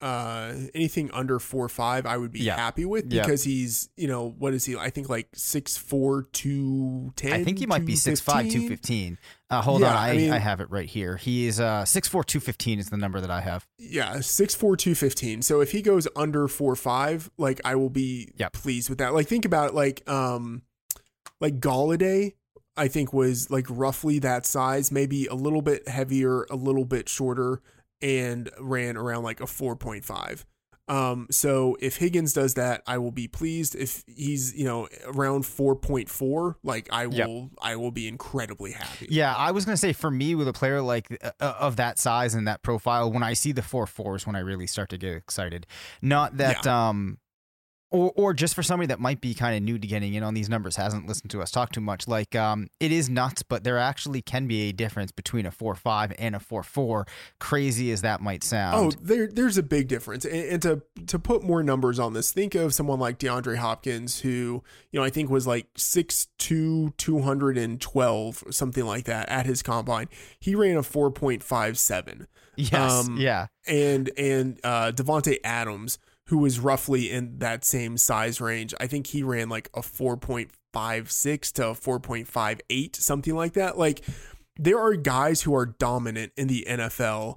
uh 0.00 0.54
anything 0.74 1.10
under 1.12 1.38
four 1.40 1.68
five 1.68 2.06
I 2.06 2.16
would 2.16 2.30
be 2.30 2.40
Yeah. 2.40 2.56
happy 2.56 2.84
with 2.84 3.12
Yeah. 3.12 3.22
because 3.22 3.42
he's 3.42 3.88
you 3.96 4.06
know 4.06 4.28
what 4.38 4.54
is 4.54 4.64
he 4.64 4.76
I 4.76 4.90
think 4.90 5.08
like 5.08 5.28
six 5.34 5.76
four 5.76 6.22
two 6.32 7.12
ten 7.16 7.32
I 7.32 7.42
think 7.42 7.58
he 7.58 7.66
might 7.66 7.84
be 7.84 7.96
six 7.96 8.20
five 8.20 8.48
two 8.48 8.68
fifteen 8.68 9.18
Uh, 9.50 9.60
hold 9.62 9.80
Yeah, 9.80 9.90
on, 9.90 9.96
I 9.96 10.10
I, 10.10 10.16
mean- 10.16 10.30
I 10.30 10.38
have 10.38 10.60
it 10.60 10.70
right 10.70 10.86
here. 10.88 11.16
He 11.16 11.46
is 11.46 11.58
uh, 11.58 11.82
6'4", 11.84 12.10
215 12.26 12.78
is 12.78 12.90
the 12.90 12.98
number 12.98 13.18
that 13.20 13.30
I 13.30 13.40
have. 13.40 13.66
yeah 13.78 14.20
six 14.20 14.54
four 14.54 14.76
two 14.76 14.94
fifteen 14.94 15.42
so 15.42 15.60
if 15.60 15.72
he 15.72 15.82
goes 15.82 16.06
under 16.14 16.46
four 16.46 16.76
five 16.76 17.28
like 17.36 17.60
I 17.64 17.74
will 17.74 17.90
be 17.90 18.30
Yep. 18.36 18.52
pleased 18.52 18.88
with 18.90 18.98
that 18.98 19.14
like 19.14 19.26
think 19.26 19.44
about 19.44 19.70
it 19.70 19.74
like 19.74 20.08
um 20.08 20.62
like 21.40 21.58
Golladay 21.60 22.34
I 22.76 22.86
think 22.86 23.12
was 23.12 23.50
like 23.50 23.66
roughly 23.68 24.20
that 24.20 24.46
size 24.46 24.92
maybe 24.92 25.26
a 25.26 25.34
little 25.34 25.62
bit 25.62 25.88
heavier 25.88 26.44
a 26.50 26.54
little 26.56 26.84
bit 26.84 27.08
shorter 27.08 27.60
and 28.00 28.50
ran 28.58 28.96
around 28.96 29.22
like 29.22 29.40
a 29.40 29.44
4.5 29.44 30.44
um 30.88 31.26
so 31.30 31.76
if 31.80 31.96
Higgins 31.96 32.32
does 32.32 32.54
that 32.54 32.82
I 32.86 32.98
will 32.98 33.10
be 33.10 33.28
pleased 33.28 33.74
if 33.74 34.04
he's 34.06 34.54
you 34.54 34.64
know 34.64 34.88
around 35.06 35.44
4.4 35.44 36.54
like 36.62 36.88
I 36.90 37.06
will 37.06 37.16
Yep. 37.16 37.50
I 37.60 37.76
will 37.76 37.90
be 37.90 38.08
incredibly 38.08 38.72
happy 38.72 39.08
Yeah, 39.10 39.34
I 39.34 39.50
was 39.50 39.64
gonna 39.64 39.76
say 39.76 39.92
for 39.92 40.10
me 40.10 40.34
with 40.34 40.48
a 40.48 40.52
player 40.52 40.80
like 40.80 41.06
uh, 41.22 41.54
of 41.58 41.76
that 41.76 41.98
size 41.98 42.34
and 42.34 42.48
that 42.48 42.62
profile, 42.62 43.12
when 43.12 43.22
I 43.22 43.34
see 43.34 43.52
the 43.52 43.62
four 43.62 43.86
fours, 43.86 44.26
when 44.26 44.34
I 44.36 44.40
really 44.40 44.66
start 44.66 44.88
to 44.90 44.98
get 44.98 45.14
excited. 45.14 45.66
Not 46.00 46.38
that 46.38 46.66
um, 46.66 47.18
or 47.90 48.12
or 48.16 48.34
just 48.34 48.54
for 48.54 48.62
somebody 48.62 48.86
that 48.88 49.00
might 49.00 49.20
be 49.20 49.34
kind 49.34 49.56
of 49.56 49.62
new 49.62 49.78
to 49.78 49.86
getting 49.86 50.14
in 50.14 50.22
on 50.22 50.34
these 50.34 50.48
numbers, 50.48 50.76
hasn't 50.76 51.06
listened 51.06 51.30
to 51.30 51.40
us 51.40 51.50
talk 51.50 51.72
too 51.72 51.80
much. 51.80 52.06
Like 52.06 52.34
um, 52.34 52.68
it 52.80 52.92
is 52.92 53.08
nuts, 53.08 53.42
but 53.42 53.64
there 53.64 53.78
actually 53.78 54.22
can 54.22 54.46
be 54.46 54.68
a 54.68 54.72
difference 54.72 55.12
between 55.12 55.46
a 55.46 55.50
four 55.50 55.74
five 55.74 56.12
and 56.18 56.36
a 56.36 56.40
four 56.40 56.62
four. 56.62 57.06
Crazy 57.38 57.90
as 57.90 58.02
that 58.02 58.20
might 58.20 58.44
sound. 58.44 58.76
Oh, 58.94 58.98
there, 59.00 59.26
there's 59.26 59.56
a 59.56 59.62
big 59.62 59.88
difference. 59.88 60.24
And, 60.24 60.34
and 60.34 60.62
to 60.62 60.82
to 61.06 61.18
put 61.18 61.42
more 61.42 61.62
numbers 61.62 61.98
on 61.98 62.12
this, 62.12 62.32
think 62.32 62.54
of 62.54 62.74
someone 62.74 62.98
like 63.00 63.18
DeAndre 63.18 63.56
Hopkins, 63.56 64.20
who 64.20 64.62
you 64.90 65.00
know 65.00 65.04
I 65.04 65.10
think 65.10 65.30
was 65.30 65.46
like 65.46 65.72
6'2", 65.74 66.96
212, 66.96 68.44
something 68.50 68.84
like 68.84 69.04
that 69.04 69.28
at 69.28 69.46
his 69.46 69.62
combine. 69.62 70.08
He 70.38 70.54
ran 70.54 70.76
a 70.76 70.82
four 70.82 71.10
point 71.10 71.42
five 71.42 71.78
seven. 71.78 72.26
yes, 72.56 73.06
um, 73.06 73.16
yeah, 73.16 73.46
And 73.66 74.10
and 74.18 74.60
uh, 74.64 74.92
Davante 74.92 75.38
Adams, 75.44 75.98
who 76.28 76.38
was 76.38 76.60
roughly 76.60 77.10
in 77.10 77.38
that 77.38 77.64
same 77.64 77.96
size 77.96 78.40
range, 78.40 78.74
I 78.80 78.86
think 78.86 79.08
he 79.08 79.22
ran 79.22 79.48
like 79.48 79.68
a 79.74 79.82
four 79.82 80.16
point 80.16 80.50
five 80.72 81.10
six 81.10 81.50
to 81.52 81.74
four 81.74 82.00
point 82.00 82.28
five 82.28 82.60
eight, 82.70 82.96
something 82.96 83.34
like 83.34 83.54
that. 83.54 83.78
Like 83.78 84.04
there 84.56 84.78
are 84.78 84.94
guys 84.94 85.42
who 85.42 85.54
are 85.54 85.66
dominant 85.66 86.32
in 86.36 86.48
the 86.48 86.66
NFL 86.68 87.36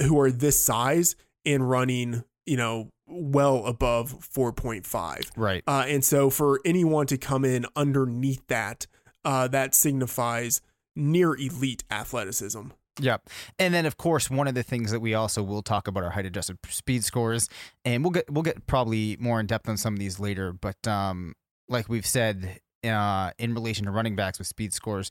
who 0.00 0.18
are 0.18 0.30
this 0.30 0.62
size 0.62 1.16
and 1.44 1.68
running, 1.68 2.24
you 2.46 2.56
know, 2.56 2.90
well 3.06 3.66
above 3.66 4.12
4.5. 4.20 5.30
right. 5.36 5.62
Uh, 5.66 5.84
and 5.86 6.04
so 6.04 6.30
for 6.30 6.60
anyone 6.64 7.06
to 7.06 7.18
come 7.18 7.44
in 7.44 7.66
underneath 7.76 8.46
that, 8.46 8.86
uh, 9.24 9.48
that 9.48 9.74
signifies 9.74 10.60
near 10.96 11.34
elite 11.34 11.84
athleticism. 11.90 12.68
Yep. 13.00 13.28
And 13.58 13.74
then 13.74 13.86
of 13.86 13.96
course 13.96 14.30
one 14.30 14.46
of 14.46 14.54
the 14.54 14.62
things 14.62 14.90
that 14.92 15.00
we 15.00 15.14
also 15.14 15.42
will 15.42 15.62
talk 15.62 15.88
about 15.88 16.04
are 16.04 16.10
height 16.10 16.26
adjusted 16.26 16.58
speed 16.68 17.04
scores 17.04 17.48
and 17.84 18.04
we'll 18.04 18.12
get 18.12 18.30
we'll 18.30 18.42
get 18.42 18.66
probably 18.66 19.16
more 19.18 19.40
in 19.40 19.46
depth 19.46 19.68
on 19.68 19.76
some 19.76 19.94
of 19.94 19.98
these 19.98 20.20
later, 20.20 20.52
but 20.52 20.86
um 20.86 21.34
like 21.68 21.88
we've 21.88 22.06
said 22.06 22.60
uh 22.84 23.30
in 23.38 23.54
relation 23.54 23.86
to 23.86 23.90
running 23.90 24.14
backs 24.14 24.38
with 24.38 24.46
speed 24.46 24.72
scores 24.72 25.10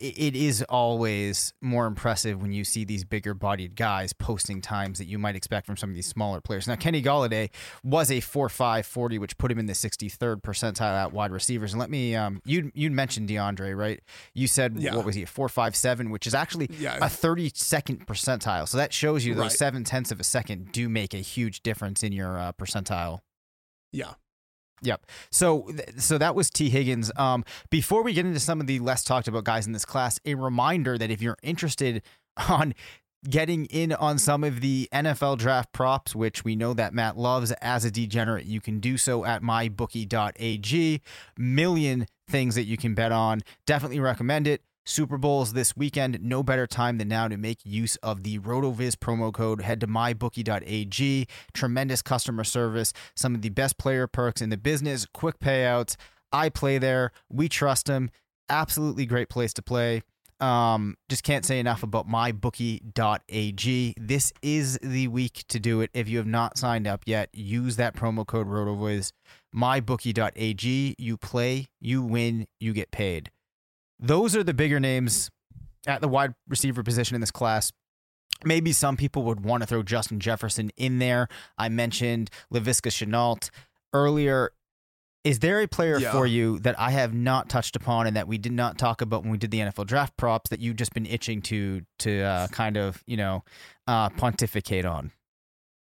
it 0.00 0.34
is 0.36 0.62
always 0.68 1.52
more 1.62 1.86
impressive 1.86 2.42
when 2.42 2.52
you 2.52 2.64
see 2.64 2.84
these 2.84 3.04
bigger 3.04 3.32
bodied 3.32 3.76
guys 3.76 4.12
posting 4.12 4.60
times 4.60 4.98
that 4.98 5.06
you 5.06 5.18
might 5.18 5.36
expect 5.36 5.66
from 5.66 5.76
some 5.76 5.88
of 5.88 5.94
these 5.94 6.06
smaller 6.06 6.40
players. 6.40 6.66
Now, 6.66 6.74
Kenny 6.74 7.00
Golladay 7.00 7.50
was 7.82 8.10
a 8.10 8.20
4.5 8.20 8.84
40, 8.84 9.18
which 9.18 9.38
put 9.38 9.50
him 9.52 9.58
in 9.58 9.66
the 9.66 9.72
63rd 9.72 10.42
percentile 10.42 10.94
at 11.04 11.12
wide 11.12 11.30
receivers. 11.30 11.72
And 11.72 11.80
let 11.80 11.90
me, 11.90 12.14
um, 12.16 12.42
you 12.44 12.70
you 12.74 12.90
mentioned 12.90 13.28
DeAndre, 13.28 13.76
right? 13.76 14.00
You 14.34 14.46
said, 14.48 14.76
Yeah. 14.78 14.96
what 14.96 15.06
was 15.06 15.14
he, 15.14 15.22
a 15.22 15.26
4.57, 15.26 16.10
which 16.10 16.26
is 16.26 16.34
actually 16.34 16.68
Yeah. 16.78 16.96
a 16.96 17.08
32nd 17.08 18.04
percentile. 18.06 18.68
So 18.68 18.76
that 18.78 18.92
shows 18.92 19.24
you 19.24 19.34
those 19.34 19.42
Right. 19.44 19.52
seven 19.52 19.84
tenths 19.84 20.10
of 20.10 20.18
a 20.20 20.24
second 20.24 20.72
do 20.72 20.88
make 20.88 21.14
a 21.14 21.18
huge 21.18 21.62
difference 21.62 22.02
in 22.02 22.12
your 22.12 22.38
uh, 22.38 22.52
percentile. 22.52 23.20
Yeah. 23.92 24.14
Yep. 24.82 25.06
So 25.30 25.68
so 25.96 26.18
that 26.18 26.34
was 26.34 26.50
Tee 26.50 26.70
Higgins. 26.70 27.10
Um, 27.16 27.44
before 27.70 28.02
we 28.02 28.12
get 28.12 28.26
into 28.26 28.40
some 28.40 28.60
of 28.60 28.66
the 28.66 28.78
less 28.80 29.02
talked 29.04 29.28
about 29.28 29.44
guys 29.44 29.66
in 29.66 29.72
this 29.72 29.84
class, 29.84 30.18
a 30.24 30.34
reminder 30.34 30.98
that 30.98 31.10
if 31.10 31.22
you're 31.22 31.38
interested 31.42 32.02
on 32.48 32.74
getting 33.28 33.64
in 33.66 33.92
on 33.92 34.18
some 34.18 34.44
of 34.44 34.60
the 34.60 34.88
NFL 34.92 35.38
draft 35.38 35.72
props, 35.72 36.14
which 36.14 36.44
we 36.44 36.56
know 36.56 36.74
that 36.74 36.92
Matt 36.92 37.16
loves 37.16 37.52
as 37.52 37.84
a 37.84 37.90
degenerate, 37.90 38.44
you 38.44 38.60
can 38.60 38.80
do 38.80 38.98
so 38.98 39.24
at 39.24 39.42
mybookie.ag. 39.42 41.00
Million 41.38 42.06
things 42.28 42.54
that 42.54 42.64
you 42.64 42.76
can 42.76 42.94
bet 42.94 43.12
on. 43.12 43.40
Definitely 43.66 44.00
recommend 44.00 44.46
it. 44.46 44.62
Super 44.84 45.18
Bowls 45.18 45.52
this 45.52 45.76
weekend. 45.76 46.22
No 46.22 46.42
better 46.42 46.66
time 46.66 46.98
than 46.98 47.08
now 47.08 47.28
to 47.28 47.36
make 47.36 47.58
use 47.64 47.96
of 47.96 48.22
the 48.22 48.38
RotoViz 48.38 48.96
promo 48.96 49.32
code. 49.32 49.62
Head 49.62 49.80
to 49.80 49.86
mybookie.ag. 49.86 51.26
Tremendous 51.52 52.02
customer 52.02 52.44
service. 52.44 52.92
Some 53.16 53.34
of 53.34 53.42
the 53.42 53.48
best 53.48 53.78
player 53.78 54.06
perks 54.06 54.42
in 54.42 54.50
the 54.50 54.56
business. 54.56 55.06
Quick 55.12 55.38
payouts. 55.38 55.96
I 56.32 56.48
play 56.48 56.78
there. 56.78 57.12
We 57.30 57.48
trust 57.48 57.86
them. 57.86 58.10
Absolutely 58.48 59.06
great 59.06 59.28
place 59.28 59.54
to 59.54 59.62
play. 59.62 60.02
Um, 60.40 60.96
just 61.08 61.22
can't 61.22 61.44
say 61.44 61.60
enough 61.60 61.82
about 61.82 62.08
mybookie.ag. 62.08 63.94
This 63.98 64.32
is 64.42 64.78
the 64.82 65.08
week 65.08 65.44
to 65.48 65.60
do 65.60 65.80
it. 65.80 65.90
If 65.94 66.08
you 66.08 66.18
have 66.18 66.26
not 66.26 66.58
signed 66.58 66.86
up 66.86 67.04
yet, 67.06 67.30
use 67.32 67.76
that 67.76 67.94
promo 67.94 68.26
code 68.26 68.48
RotoViz. 68.48 69.12
Mybookie.ag. 69.54 70.96
You 70.98 71.16
play, 71.16 71.68
you 71.80 72.02
win, 72.02 72.46
you 72.60 72.72
get 72.72 72.90
paid. 72.90 73.30
Those 73.98 74.34
are 74.36 74.42
the 74.42 74.54
bigger 74.54 74.80
names 74.80 75.30
at 75.86 76.00
the 76.00 76.08
wide 76.08 76.34
receiver 76.48 76.82
position 76.82 77.14
in 77.14 77.20
this 77.20 77.30
class. 77.30 77.72
Maybe 78.44 78.72
some 78.72 78.96
people 78.96 79.22
would 79.24 79.44
want 79.44 79.62
to 79.62 79.66
throw 79.66 79.82
Justin 79.82 80.18
Jefferson 80.20 80.70
in 80.76 80.98
there. 80.98 81.28
I 81.56 81.68
mentioned 81.68 82.30
Laviska 82.52 82.90
Shenault 82.90 83.50
earlier. 83.92 84.50
Is 85.22 85.38
there 85.38 85.60
a 85.62 85.68
player 85.68 85.98
Yeah. 85.98 86.12
for 86.12 86.26
you 86.26 86.58
that 86.60 86.78
I 86.78 86.90
have 86.90 87.14
not 87.14 87.48
touched 87.48 87.76
upon 87.76 88.06
and 88.06 88.16
that 88.16 88.28
we 88.28 88.36
did 88.36 88.52
not 88.52 88.76
talk 88.76 89.00
about 89.00 89.22
when 89.22 89.30
we 89.32 89.38
did 89.38 89.50
the 89.50 89.60
NFL 89.60 89.86
draft 89.86 90.16
props 90.18 90.50
that 90.50 90.60
you've 90.60 90.76
just 90.76 90.92
been 90.92 91.06
itching 91.06 91.40
to 91.42 91.82
to 92.00 92.20
uh, 92.22 92.46
kind 92.48 92.76
of 92.76 93.02
you 93.06 93.16
know 93.16 93.42
uh, 93.86 94.10
pontificate 94.10 94.84
on? 94.84 95.12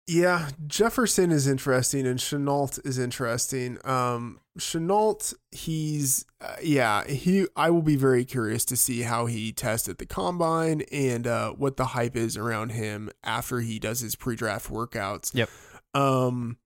Yeah, 0.08 0.50
Jefferson 0.68 1.32
is 1.32 1.48
interesting 1.48 2.06
and 2.06 2.20
Shenault 2.20 2.84
is 2.86 2.96
interesting. 2.96 3.78
Um, 3.84 4.38
Shenault, 4.56 5.34
he's 5.50 6.24
uh, 6.40 6.54
yeah, 6.62 7.04
he. 7.06 7.46
I 7.56 7.70
will 7.70 7.82
be 7.82 7.96
very 7.96 8.24
curious 8.24 8.64
to 8.66 8.76
see 8.76 9.02
how 9.02 9.26
he 9.26 9.52
tests 9.52 9.88
at 9.88 9.98
the 9.98 10.06
combine 10.06 10.82
and 10.92 11.26
uh, 11.26 11.50
what 11.52 11.76
the 11.76 11.86
hype 11.86 12.14
is 12.14 12.36
around 12.36 12.70
him 12.70 13.10
after 13.24 13.60
he 13.60 13.80
does 13.80 14.00
his 14.00 14.14
pre-draft 14.14 14.70
workouts. 14.70 15.34
Yep. 15.34 15.50
Um, 15.94 16.58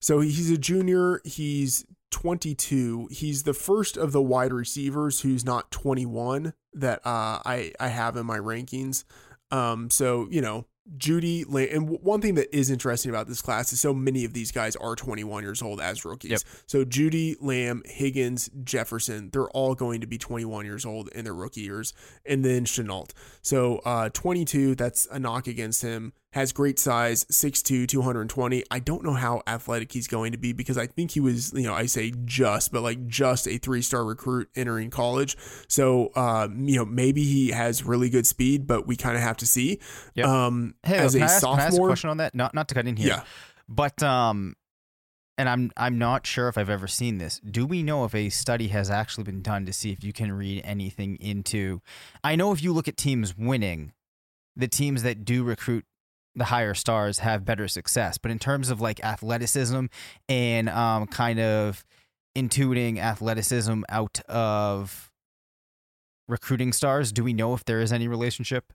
so 0.00 0.20
he's 0.20 0.50
a 0.50 0.58
junior. 0.58 1.20
He's 1.24 1.84
22. 2.12 3.08
He's 3.10 3.42
the 3.42 3.54
first 3.54 3.96
of 3.96 4.12
the 4.12 4.22
wide 4.22 4.52
receivers 4.52 5.20
who's 5.20 5.44
not 5.44 5.70
21 5.72 6.52
that 6.74 7.00
uh, 7.04 7.42
I 7.44 7.72
I 7.80 7.88
have 7.88 8.16
in 8.16 8.24
my 8.24 8.38
rankings. 8.38 9.02
Um, 9.50 9.90
so 9.90 10.28
you 10.30 10.40
know, 10.40 10.66
Jeudy, 10.96 11.44
La- 11.46 11.60
and 11.60 11.88
one 11.88 12.20
thing 12.20 12.34
that 12.36 12.54
is 12.56 12.70
interesting 12.70 13.10
about 13.10 13.26
this 13.28 13.42
class 13.42 13.72
is 13.72 13.80
so 13.80 13.92
many 13.92 14.24
of 14.24 14.32
these 14.32 14.52
guys 14.52 14.76
are 14.76 14.94
21 14.96 15.42
years 15.42 15.60
old 15.60 15.80
as 15.80 16.04
rookies. 16.04 16.30
Yep. 16.30 16.40
So 16.66 16.84
Jeudy, 16.84 17.36
Lamb, 17.40 17.82
Higgins, 17.84 18.50
Jefferson, 18.64 19.30
they're 19.32 19.50
all 19.50 19.74
going 19.74 20.00
to 20.00 20.06
be 20.06 20.18
21 20.18 20.64
years 20.64 20.86
old 20.86 21.08
in 21.08 21.24
their 21.24 21.34
rookie 21.34 21.60
years, 21.62 21.92
and 22.24 22.44
then 22.44 22.64
Shenault. 22.64 23.10
So 23.42 23.78
uh, 23.84 24.08
22, 24.10 24.74
that's 24.74 25.06
a 25.10 25.18
knock 25.18 25.46
against 25.46 25.82
him. 25.82 26.12
Has 26.32 26.52
great 26.52 26.78
size, 26.78 27.24
6'2, 27.26 27.88
220. 27.88 28.62
I 28.70 28.78
don't 28.80 29.02
know 29.02 29.14
how 29.14 29.42
athletic 29.46 29.92
he's 29.92 30.06
going 30.06 30.32
to 30.32 30.38
be 30.38 30.52
because 30.52 30.76
I 30.76 30.86
think 30.86 31.12
he 31.12 31.20
was, 31.20 31.52
you 31.54 31.62
know, 31.62 31.72
I 31.74 31.86
say 31.86 32.12
just, 32.24 32.70
but 32.70 32.82
like 32.82 33.06
just 33.06 33.48
a 33.48 33.56
three 33.56 33.80
star 33.80 34.04
recruit 34.04 34.50
entering 34.54 34.90
college. 34.90 35.36
So, 35.68 36.08
uh, 36.14 36.48
you 36.54 36.76
know, 36.76 36.84
maybe 36.84 37.24
he 37.24 37.50
has 37.50 37.82
really 37.82 38.10
good 38.10 38.26
speed, 38.26 38.66
but 38.66 38.86
we 38.86 38.94
kind 38.94 39.16
of 39.16 39.22
have 39.22 39.38
to 39.38 39.46
see. 39.46 39.80
Yep. 40.14 40.26
Um, 40.26 40.74
Hey, 40.84 40.98
as 40.98 41.14
a 41.14 41.20
I 41.20 41.22
ask, 41.22 41.32
ask 41.32 41.42
a 41.42 41.70
sophomore, 41.70 41.88
question 41.88 42.10
on 42.10 42.18
that? 42.18 42.34
Not 42.34 42.52
not 42.54 42.68
to 42.68 42.74
cut 42.74 42.86
in 42.86 42.96
here. 42.96 43.08
yeah. 43.08 43.22
But 43.68 44.02
um 44.02 44.54
and 45.38 45.48
I'm 45.48 45.70
I'm 45.76 45.98
not 45.98 46.26
sure 46.26 46.48
if 46.48 46.58
I've 46.58 46.68
ever 46.70 46.88
seen 46.88 47.18
this. 47.18 47.40
Do 47.40 47.64
we 47.64 47.82
know 47.82 48.04
if 48.04 48.14
a 48.14 48.28
study 48.28 48.68
has 48.68 48.90
actually 48.90 49.24
been 49.24 49.40
done 49.40 49.64
to 49.66 49.72
see 49.72 49.92
if 49.92 50.04
you 50.04 50.12
can 50.12 50.32
read 50.32 50.60
anything 50.64 51.16
into 51.20 51.80
I 52.22 52.36
know 52.36 52.52
if 52.52 52.62
you 52.62 52.72
look 52.72 52.88
at 52.88 52.96
teams 52.98 53.36
winning, 53.36 53.92
the 54.56 54.68
teams 54.68 55.02
that 55.04 55.24
do 55.24 55.42
recruit 55.44 55.84
the 56.34 56.44
higher 56.44 56.74
stars 56.74 57.20
have 57.20 57.44
better 57.44 57.68
success. 57.68 58.18
But 58.18 58.30
in 58.30 58.38
terms 58.38 58.70
of 58.70 58.80
like 58.80 59.02
athleticism 59.04 59.86
and 60.28 60.68
um 60.68 61.06
kind 61.06 61.40
of 61.40 61.84
intuiting 62.36 62.98
athleticism 62.98 63.82
out 63.88 64.20
of 64.28 65.10
recruiting 66.28 66.72
stars, 66.72 67.12
do 67.12 67.24
we 67.24 67.32
know 67.32 67.54
if 67.54 67.64
there 67.64 67.80
is 67.80 67.92
any 67.92 68.06
relationship? 68.06 68.72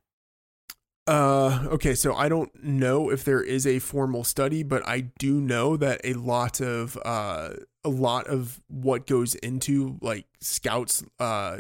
Uh, 1.06 1.66
okay, 1.66 1.96
so 1.96 2.16
I 2.16 2.30
don't 2.30 2.64
know 2.64 3.10
if 3.10 3.26
there 3.26 3.42
is 3.44 3.68
a 3.68 3.80
formal 3.80 4.24
study, 4.24 4.64
but 4.64 4.88
I 4.88 5.02
do 5.20 5.42
know 5.42 5.76
that 5.76 6.00
a 6.06 6.14
lot 6.14 6.62
of 6.62 6.98
uh, 7.04 7.56
a 7.84 7.90
lot 7.90 8.28
of 8.28 8.62
what 8.68 9.06
goes 9.06 9.36
into 9.36 9.98
like 10.02 10.26
scouts 10.40 11.04
uh 11.20 11.58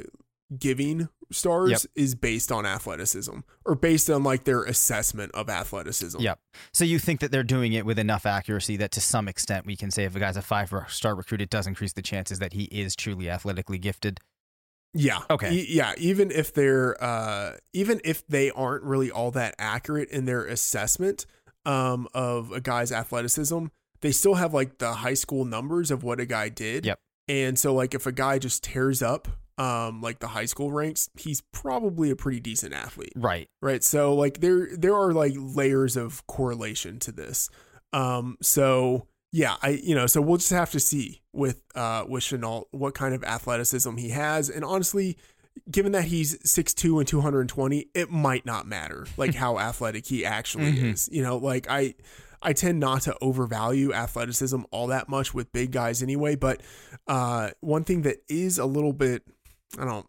giving 0.58 1.10
stars 1.34 1.72
Yep. 1.72 1.82
is 1.96 2.16
based 2.16 2.52
on 2.52 2.66
athleticism 2.66 3.40
or 3.66 3.76
based 3.76 4.10
on 4.10 4.24
like 4.24 4.44
their 4.46 4.64
assessment 4.64 5.32
of 5.34 5.50
athleticism. 5.50 6.20
Yep. 6.20 6.40
So 6.74 6.86
you 6.86 7.00
think 7.00 7.20
that 7.20 7.32
they're 7.32 7.44
doing 7.44 7.74
it 7.74 7.86
with 7.86 8.00
enough 8.00 8.26
accuracy 8.26 8.78
that 8.78 8.92
to 8.92 9.02
some 9.02 9.28
extent 9.28 9.66
we 9.66 9.76
can 9.76 9.92
say 9.92 10.04
if 10.06 10.16
a 10.16 10.20
guy's 10.20 10.38
a 10.38 10.42
five 10.42 10.72
star 10.88 11.16
recruit, 11.16 11.42
it 11.42 11.50
does 11.50 11.68
increase 11.68 11.94
the 11.94 12.02
chances 12.02 12.40
that 12.40 12.54
he 12.54 12.64
is 12.66 12.96
truly 12.96 13.30
athletically 13.30 13.78
gifted. 13.78 14.20
Yeah. 14.94 15.20
Okay. 15.30 15.52
E- 15.52 15.68
yeah. 15.70 15.94
Even 15.98 16.30
if 16.32 16.54
they're, 16.54 17.02
uh, 17.04 17.58
even 17.74 18.00
if 18.04 18.26
they 18.28 18.52
aren't 18.52 18.84
really 18.84 19.10
all 19.10 19.32
that 19.32 19.56
accurate 19.58 20.10
in 20.10 20.26
their 20.26 20.46
assessment 20.46 21.26
um, 21.66 22.08
of 22.14 22.52
a 22.52 22.62
guy's 22.62 22.92
athleticism, 22.92 23.66
they 24.02 24.12
still 24.12 24.36
have 24.36 24.54
like 24.54 24.78
the 24.78 24.94
high 24.96 25.14
school 25.16 25.46
numbers 25.46 25.90
of 25.90 26.04
what 26.04 26.20
a 26.20 26.26
guy 26.26 26.50
did. 26.50 26.86
Yep. 26.86 27.00
And 27.30 27.58
so, 27.58 27.74
like, 27.74 27.94
if 27.96 28.06
a 28.06 28.12
guy 28.12 28.38
just 28.38 28.64
tears 28.66 29.02
up, 29.02 29.30
um, 29.64 30.02
like 30.02 30.20
the 30.20 30.28
high 30.28 30.46
school 30.46 30.72
ranks, 30.72 31.10
he's 31.18 31.42
probably 31.52 32.10
a 32.10 32.16
pretty 32.16 32.40
decent 32.40 32.74
athlete, 32.74 33.14
Right. 33.16 33.48
right? 33.62 33.84
So, 33.84 34.14
like, 34.16 34.40
there 34.42 34.68
there 34.76 34.96
are 34.96 35.14
like 35.14 35.34
layers 35.38 35.96
of 35.96 36.26
correlation 36.28 37.00
to 37.00 37.12
this. 37.12 37.50
Um, 37.94 38.38
so 38.42 39.08
yeah, 39.32 39.56
I 39.62 39.70
you 39.84 39.96
know, 39.96 40.08
so 40.08 40.22
we'll 40.22 40.38
just 40.38 40.52
have 40.52 40.72
to 40.72 40.80
see 40.80 41.22
with 41.32 41.62
uh 41.76 42.04
with 42.08 42.24
Shenault 42.24 42.66
what 42.72 42.94
kind 42.94 43.14
of 43.16 43.24
athleticism 43.24 43.96
he 43.98 44.10
has, 44.10 44.50
and 44.50 44.64
honestly, 44.66 45.18
given 45.70 45.92
that 45.94 46.06
he's 46.06 46.38
6'2 46.40 47.00
and 47.00 47.08
220, 47.08 47.88
it 47.94 48.10
might 48.12 48.46
not 48.46 48.68
matter 48.68 49.06
like 49.18 49.36
how 49.44 49.60
athletic 49.60 50.08
he 50.08 50.26
actually 50.26 50.74
Mhm. 50.74 50.92
is. 50.94 51.10
You 51.12 51.22
know, 51.24 51.38
like 51.38 51.68
I 51.70 51.94
I 52.46 52.54
tend 52.54 52.80
not 52.80 53.04
to 53.04 53.16
overvalue 53.22 53.94
athleticism 53.94 54.62
all 54.72 54.88
that 54.88 55.08
much 55.08 55.34
with 55.34 55.52
big 55.54 55.72
guys 55.72 56.04
anyway, 56.04 56.36
but 56.36 56.62
uh 57.08 57.52
one 57.62 57.84
thing 57.84 58.02
that 58.04 58.18
is 58.28 58.58
a 58.60 58.66
little 58.66 58.94
bit 58.94 59.24
I 59.78 59.86
don't 59.86 60.06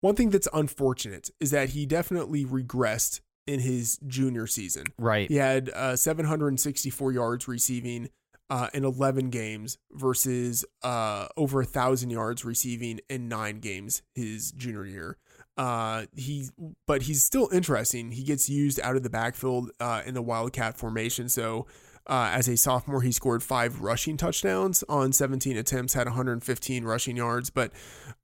one 0.00 0.14
thing 0.14 0.30
that's 0.30 0.48
unfortunate 0.52 1.30
is 1.40 1.50
that 1.50 1.70
he 1.70 1.86
definitely 1.86 2.44
regressed 2.44 3.20
in 3.46 3.60
his 3.60 3.98
junior 4.06 4.46
season. 4.46 4.86
Right. 4.98 5.28
He 5.28 5.36
had 5.36 5.70
uh, 5.70 5.96
764 5.96 7.12
yards 7.12 7.48
receiving 7.48 8.08
uh, 8.48 8.68
in 8.74 8.84
11 8.84 9.30
games 9.30 9.78
versus 9.92 10.64
uh, 10.82 11.28
over 11.36 11.60
a 11.60 11.64
thousand 11.64 12.10
yards 12.10 12.44
receiving 12.44 13.00
in 13.08 13.28
nine 13.28 13.60
games 13.60 14.02
his 14.14 14.52
junior 14.52 14.86
year. 14.86 15.16
Uh, 15.56 16.06
he, 16.16 16.48
but 16.86 17.02
he's 17.02 17.22
still 17.22 17.48
interesting. 17.52 18.12
He 18.12 18.22
gets 18.22 18.48
used 18.48 18.80
out 18.80 18.96
of 18.96 19.02
the 19.02 19.10
backfield 19.10 19.70
uh, 19.78 20.02
in 20.06 20.14
the 20.14 20.22
Wildcat 20.22 20.76
formation. 20.76 21.28
So, 21.28 21.66
uh, 22.10 22.28
as 22.32 22.48
a 22.48 22.56
sophomore, 22.56 23.02
he 23.02 23.12
scored 23.12 23.40
five 23.40 23.80
rushing 23.80 24.16
touchdowns 24.16 24.82
on 24.88 25.12
17 25.12 25.56
attempts, 25.56 25.94
had 25.94 26.08
115 26.08 26.84
rushing 26.84 27.16
yards. 27.16 27.50
But 27.50 27.70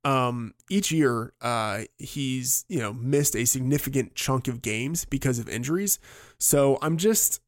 um, 0.03 0.53
each 0.69 0.91
year, 0.91 1.31
uh, 1.41 1.83
he's 1.97 2.65
you 2.67 2.79
know 2.79 2.91
missed 2.91 3.33
a 3.33 3.45
significant 3.45 4.13
chunk 4.13 4.49
of 4.49 4.61
games 4.61 5.05
because 5.05 5.39
of 5.39 5.47
injuries. 5.47 5.99
So 6.37 6.77
I'm 6.81 6.97
just, 6.97 7.41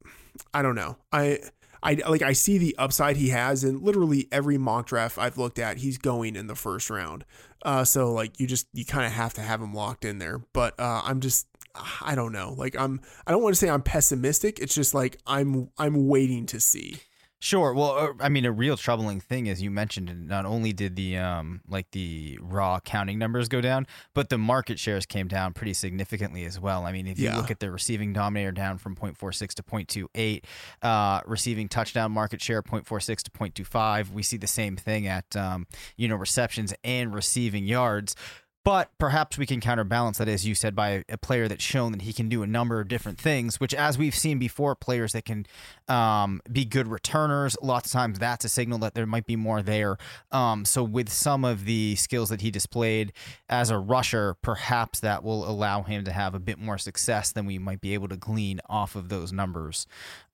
I 0.54 0.62
don't 0.62 0.74
know. 0.74 0.96
I 1.12 1.40
I 1.82 1.94
like 2.08 2.22
I 2.22 2.32
see 2.32 2.56
the 2.56 2.74
upside 2.78 3.18
he 3.18 3.28
has 3.28 3.62
in 3.62 3.82
literally 3.82 4.26
every 4.32 4.56
mock 4.56 4.86
draft 4.86 5.18
I've 5.18 5.36
looked 5.36 5.58
at. 5.58 5.76
He's 5.76 5.98
going 5.98 6.36
in 6.36 6.46
the 6.46 6.54
first 6.54 6.88
round. 6.88 7.26
Uh, 7.62 7.84
so 7.84 8.12
like 8.12 8.40
you 8.40 8.46
just 8.46 8.66
you 8.72 8.86
kind 8.86 9.04
of 9.04 9.12
have 9.12 9.34
to 9.34 9.42
have 9.42 9.60
him 9.60 9.74
locked 9.74 10.06
in 10.06 10.18
there. 10.18 10.38
But 10.54 10.78
uh, 10.80 11.02
I'm 11.04 11.20
just 11.20 11.46
I 11.74 12.14
don't 12.14 12.32
know. 12.32 12.54
Like 12.56 12.76
I'm 12.78 13.00
I 13.26 13.32
don't 13.32 13.42
want 13.42 13.54
to 13.54 13.58
say 13.58 13.68
I'm 13.68 13.82
pessimistic. 13.82 14.58
It's 14.58 14.74
just 14.74 14.94
like 14.94 15.18
I'm 15.26 15.70
I'm 15.78 16.08
waiting 16.08 16.46
to 16.46 16.60
see. 16.60 16.96
Sure. 17.42 17.72
Well, 17.72 17.92
uh, 17.96 18.08
I 18.20 18.28
mean, 18.28 18.44
a 18.44 18.52
real 18.52 18.76
troubling 18.76 19.18
thing, 19.18 19.48
as 19.48 19.62
you 19.62 19.70
mentioned, 19.70 20.28
not 20.28 20.44
only 20.44 20.74
did 20.74 20.94
the 20.94 21.16
um 21.16 21.62
like 21.66 21.90
the 21.92 22.38
raw 22.42 22.80
counting 22.80 23.18
numbers 23.18 23.48
go 23.48 23.62
down, 23.62 23.86
but 24.14 24.28
the 24.28 24.36
market 24.36 24.78
shares 24.78 25.06
came 25.06 25.26
down 25.26 25.54
pretty 25.54 25.72
significantly 25.72 26.44
as 26.44 26.60
well. 26.60 26.84
I 26.84 26.92
mean, 26.92 27.06
if 27.06 27.18
you 27.18 27.30
look 27.30 27.50
at 27.50 27.58
the 27.58 27.70
receiving 27.70 28.12
dominator 28.12 28.52
down 28.52 28.76
from 28.76 28.94
0.46 28.94 29.54
to 29.54 29.62
0.28, 29.62 30.44
uh, 30.82 31.22
receiving 31.24 31.66
touchdown 31.68 32.12
market 32.12 32.42
share 32.42 32.62
0.46 32.62 33.22
to 33.22 33.30
0.25, 33.30 34.12
we 34.12 34.22
see 34.22 34.36
the 34.36 34.46
same 34.46 34.76
thing 34.76 35.06
at 35.06 35.34
um 35.34 35.66
you 35.96 36.08
know 36.08 36.16
receptions 36.16 36.74
and 36.84 37.14
receiving 37.14 37.64
yards. 37.64 38.14
But 38.62 38.90
perhaps 38.98 39.38
we 39.38 39.46
can 39.46 39.60
counterbalance 39.60 40.18
that, 40.18 40.28
as 40.28 40.46
you 40.46 40.54
said, 40.54 40.76
by 40.76 41.02
a 41.08 41.16
player 41.16 41.48
that's 41.48 41.64
shown 41.64 41.92
that 41.92 42.02
he 42.02 42.12
can 42.12 42.28
do 42.28 42.42
a 42.42 42.46
number 42.46 42.78
of 42.78 42.88
different 42.88 43.18
things, 43.18 43.58
which, 43.58 43.72
as 43.72 43.96
we've 43.96 44.14
seen 44.14 44.38
before, 44.38 44.74
players 44.74 45.12
that 45.12 45.24
can 45.24 45.46
um, 45.88 46.42
be 46.50 46.66
good 46.66 46.86
returners, 46.86 47.56
lots 47.62 47.86
of 47.86 47.92
times 47.92 48.18
that's 48.18 48.44
a 48.44 48.50
signal 48.50 48.78
that 48.80 48.94
there 48.94 49.06
might 49.06 49.26
be 49.26 49.34
more 49.34 49.62
there. 49.62 49.96
Um, 50.30 50.66
so, 50.66 50.82
with 50.82 51.08
some 51.08 51.42
of 51.42 51.64
the 51.64 51.96
skills 51.96 52.28
that 52.28 52.42
he 52.42 52.50
displayed 52.50 53.14
as 53.48 53.70
a 53.70 53.78
rusher, 53.78 54.36
perhaps 54.42 55.00
that 55.00 55.24
will 55.24 55.48
allow 55.48 55.82
him 55.82 56.04
to 56.04 56.12
have 56.12 56.34
a 56.34 56.40
bit 56.40 56.58
more 56.58 56.76
success 56.76 57.32
than 57.32 57.46
we 57.46 57.58
might 57.58 57.80
be 57.80 57.94
able 57.94 58.08
to 58.08 58.16
glean 58.18 58.60
off 58.68 58.94
of 58.94 59.08
those 59.08 59.32
numbers. 59.32 59.86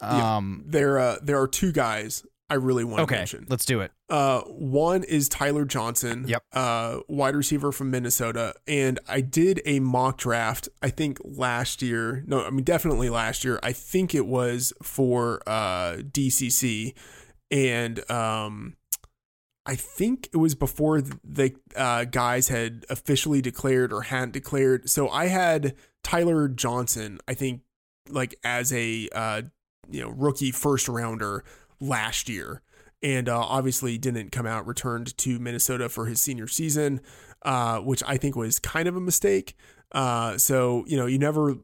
Yeah. 0.03 0.37
Um, 0.37 0.65
There 0.67 0.99
uh, 0.99 1.19
there 1.23 1.41
are 1.41 1.49
two 1.49 1.71
guys 1.71 2.25
I 2.49 2.55
really 2.55 2.85
want 2.85 2.99
to 2.99 3.03
okay, 3.03 3.17
mention. 3.17 3.47
let's 3.49 3.65
do 3.65 3.81
it. 3.81 3.91
Uh, 4.09 4.41
one 4.43 5.03
is 5.03 5.29
Tyler 5.29 5.65
Johnson. 5.65 6.27
Yep. 6.29 6.45
Uh, 6.53 7.01
wide 7.09 7.35
receiver 7.35 7.73
from 7.73 7.91
Minnesota, 7.91 8.55
and 8.69 9.01
I 9.09 9.21
did 9.21 9.61
a 9.65 9.81
mock 9.81 10.19
draft. 10.19 10.69
I 10.81 10.91
think 10.91 11.19
last 11.25 11.83
year. 11.83 12.23
No, 12.27 12.45
I 12.45 12.51
mean 12.51 12.63
definitely 12.65 13.11
last 13.11 13.45
year. 13.45 13.59
I 13.63 13.73
think 13.73 14.15
it 14.15 14.27
was 14.27 14.73
for 14.81 15.43
uh 15.47 15.97
DCC, 16.03 16.95
and 17.51 18.09
um, 18.11 18.77
I 19.67 19.75
think 19.75 20.29
it 20.33 20.37
was 20.37 20.55
before 20.55 21.01
the 21.01 21.55
uh, 21.75 22.05
guys 22.05 22.49
had 22.49 22.87
officially 22.89 23.43
declared 23.43 23.93
or 23.93 24.03
hadn't 24.03 24.33
declared. 24.33 24.89
So 24.89 25.09
I 25.09 25.27
had 25.27 25.75
Tyler 26.05 26.47
Johnson. 26.49 27.19
I 27.27 27.35
think 27.35 27.63
like 28.09 28.37
as 28.45 28.73
a 28.73 29.09
uh, 29.13 29.43
you 29.91 30.03
know 30.03 30.11
rookie 30.11 30.53
first 30.53 30.89
rounder 30.89 31.45
last 31.81 32.29
year 32.29 32.63
and 33.03 33.29
uh, 33.29 33.41
obviously 33.41 33.99
didn't 33.99 34.33
come 34.33 34.47
out 34.47 34.67
returned 34.67 35.17
to 35.19 35.39
Minnesota 35.39 35.89
for 35.89 36.07
his 36.07 36.21
senior 36.21 36.49
season, 36.49 37.01
uh, 37.43 37.79
which 37.79 38.03
I 38.07 38.17
think 38.17 38.37
was 38.37 38.59
kind 38.59 38.89
of 38.89 38.97
a 38.97 39.01
mistake. 39.01 39.57
Uh, 39.93 40.39
so 40.39 40.85
you 40.87 40.97
know, 40.97 41.07
you 41.07 41.19
never. 41.19 41.57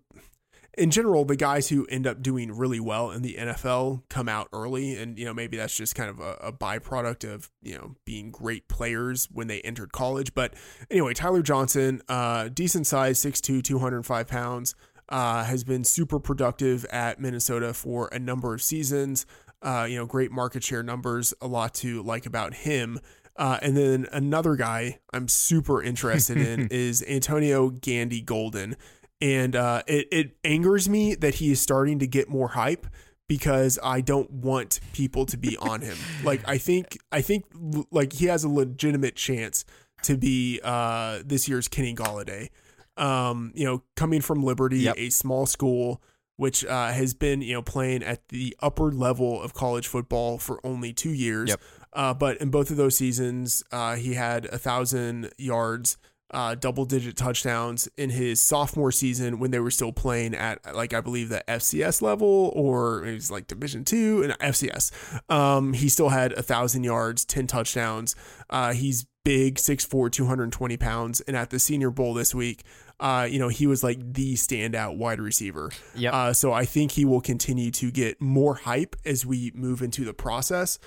In 0.79 0.91
general, 0.91 1.27
the 1.27 1.37
guys 1.37 1.69
who 1.69 1.85
end 1.91 2.07
up 2.07 2.23
doing 2.23 2.51
really 2.51 2.81
well 2.81 3.11
in 3.11 3.21
the 3.21 3.35
NFL 3.35 4.05
come 4.09 4.27
out 4.27 4.49
early, 4.55 4.97
and 4.97 5.19
you 5.19 5.27
know 5.27 5.35
maybe 5.35 5.59
that's 5.59 5.77
just 5.77 5.95
kind 5.95 6.09
of 6.09 6.19
a, 6.19 6.33
a 6.35 6.53
byproduct 6.53 7.31
of 7.31 7.51
you 7.61 7.75
know 7.75 7.97
being 8.07 8.31
great 8.31 8.69
players 8.69 9.29
when 9.31 9.49
they 9.49 9.61
entered 9.63 9.93
college. 9.93 10.33
But 10.33 10.55
anyway, 10.91 11.13
Tyler 11.13 11.43
Johnson, 11.43 12.01
uh, 12.09 12.49
decent 12.49 12.87
size, 12.87 13.21
6'2", 13.21 13.63
205 13.63 14.29
pounds, 14.29 14.75
uh, 15.11 15.45
has 15.45 15.63
been 15.63 15.85
super 15.85 16.19
productive 16.19 16.87
at 16.87 17.21
Minnesota 17.21 17.75
for 17.75 18.09
a 18.09 18.19
number 18.19 18.55
of 18.55 18.63
seasons 18.63 19.27
uh, 19.63 19.87
you 19.89 19.97
know, 19.97 20.07
great 20.07 20.31
market 20.33 20.63
share 20.65 20.83
numbers, 20.83 21.33
a 21.41 21.47
lot 21.47 21.75
to 21.75 22.03
like 22.03 22.27
about 22.27 22.55
him. 22.55 22.99
Uh, 23.37 23.59
and 23.63 23.77
then 23.77 24.07
another 24.13 24.57
guy 24.57 24.99
I'm 25.13 25.27
super 25.29 25.83
interested 25.83 26.37
in 26.37 26.69
is 26.71 27.03
Antonio 27.09 27.71
Gandy 27.71 28.21
Golden. 28.21 28.77
And 29.21 29.55
uh, 29.57 29.83
it, 29.87 30.09
it 30.13 30.37
angers 30.45 30.89
me 30.89 31.15
that 31.15 31.37
he 31.37 31.53
is 31.53 31.61
starting 31.61 31.99
to 32.01 32.07
get 32.07 32.29
more 32.29 32.49
hype 32.49 32.87
because 33.29 33.79
I 33.83 34.01
don't 34.01 34.31
want 34.31 34.81
people 34.93 35.25
to 35.27 35.37
be 35.39 35.57
on 35.57 35.81
him. 35.81 35.97
Like 36.25 36.47
I 36.47 36.59
think 36.59 36.99
I 37.11 37.23
think 37.23 37.45
like 37.91 38.13
he 38.13 38.27
has 38.27 38.45
a 38.45 38.49
legitimate 38.49 39.15
chance 39.17 39.65
to 40.03 40.17
be 40.19 40.61
uh, 40.63 41.21
this 41.25 41.49
year's 41.49 41.69
Kenny 41.69 41.95
Golladay. 41.95 42.49
Um, 42.97 43.53
you 43.55 43.65
know, 43.65 43.83
coming 43.97 44.21
from 44.21 44.43
Liberty, 44.43 44.81
Yep. 44.81 44.95
a 44.99 45.09
small 45.11 45.47
school, 45.47 46.03
which 46.37 46.65
uh, 46.65 46.93
has 46.93 47.15
been 47.15 47.43
you 47.43 47.55
know 47.55 47.63
playing 47.63 48.03
at 48.03 48.29
the 48.29 48.57
upper 48.61 48.91
level 48.91 49.41
of 49.41 49.55
college 49.55 49.87
football 49.87 50.39
for 50.39 50.65
only 50.65 50.93
two 50.93 51.13
years. 51.13 51.51
Yep. 51.51 51.61
Uh, 51.93 52.15
but 52.15 52.39
in 52.39 52.51
both 52.51 52.71
of 52.71 52.77
those 52.77 52.97
seasons, 52.97 53.63
uh, 53.71 53.97
he 53.97 54.15
had 54.15 54.47
a 54.47 54.59
thousand 54.59 55.31
yards, 55.37 55.99
uh, 56.31 56.55
double 56.55 56.87
digit 56.87 57.17
touchdowns 57.17 57.87
in 57.99 58.09
his 58.09 58.41
sophomore 58.41 58.91
season 58.91 59.39
when 59.39 59.51
they 59.51 59.59
were 59.61 59.71
still 59.71 59.93
playing 59.93 60.35
at 60.35 60.75
like 60.75 60.95
I 60.95 61.01
believe 61.03 61.29
the 61.29 61.45
FCS 61.47 62.01
level 62.01 62.51
or 62.55 63.05
it 63.05 63.13
was 63.13 63.31
like 63.31 63.47
Division 63.47 63.85
two 63.85 64.23
and 64.23 64.39
FCS. 64.39 64.91
Um, 65.31 65.75
he 65.75 65.89
still 65.89 66.09
had 66.09 66.33
a 66.33 66.43
thousand 66.43 66.85
yards, 66.85 67.25
ten 67.25 67.47
touchdowns. 67.47 68.17
Uh, 68.49 68.73
he's 68.73 69.07
big, 69.25 69.57
6'4", 69.57 70.11
220 70.11 70.77
pounds, 70.77 71.21
and 71.23 71.37
at 71.37 71.51
the 71.51 71.59
Senior 71.59 71.91
Bowl 71.91 72.15
this 72.15 72.35
week, 72.35 72.65
uh, 73.03 73.27
you 73.29 73.39
know, 73.39 73.49
he 73.49 73.67
was 73.67 73.83
like 73.83 73.99
the 74.15 74.35
standout 74.35 74.97
wide 74.97 75.21
receiver. 75.21 75.71
Yep. 75.97 76.15
Uh, 76.15 76.33
so 76.33 76.53
I 76.53 76.65
think 76.65 76.93
he 76.93 77.05
will 77.05 77.21
continue 77.21 77.71
to 77.73 77.91
get 77.91 78.21
more 78.21 78.55
hype 78.55 78.95
as 79.05 79.27
we 79.27 79.51
move 79.55 79.83
into 79.83 80.05
the 80.05 80.15
process. 80.15 80.79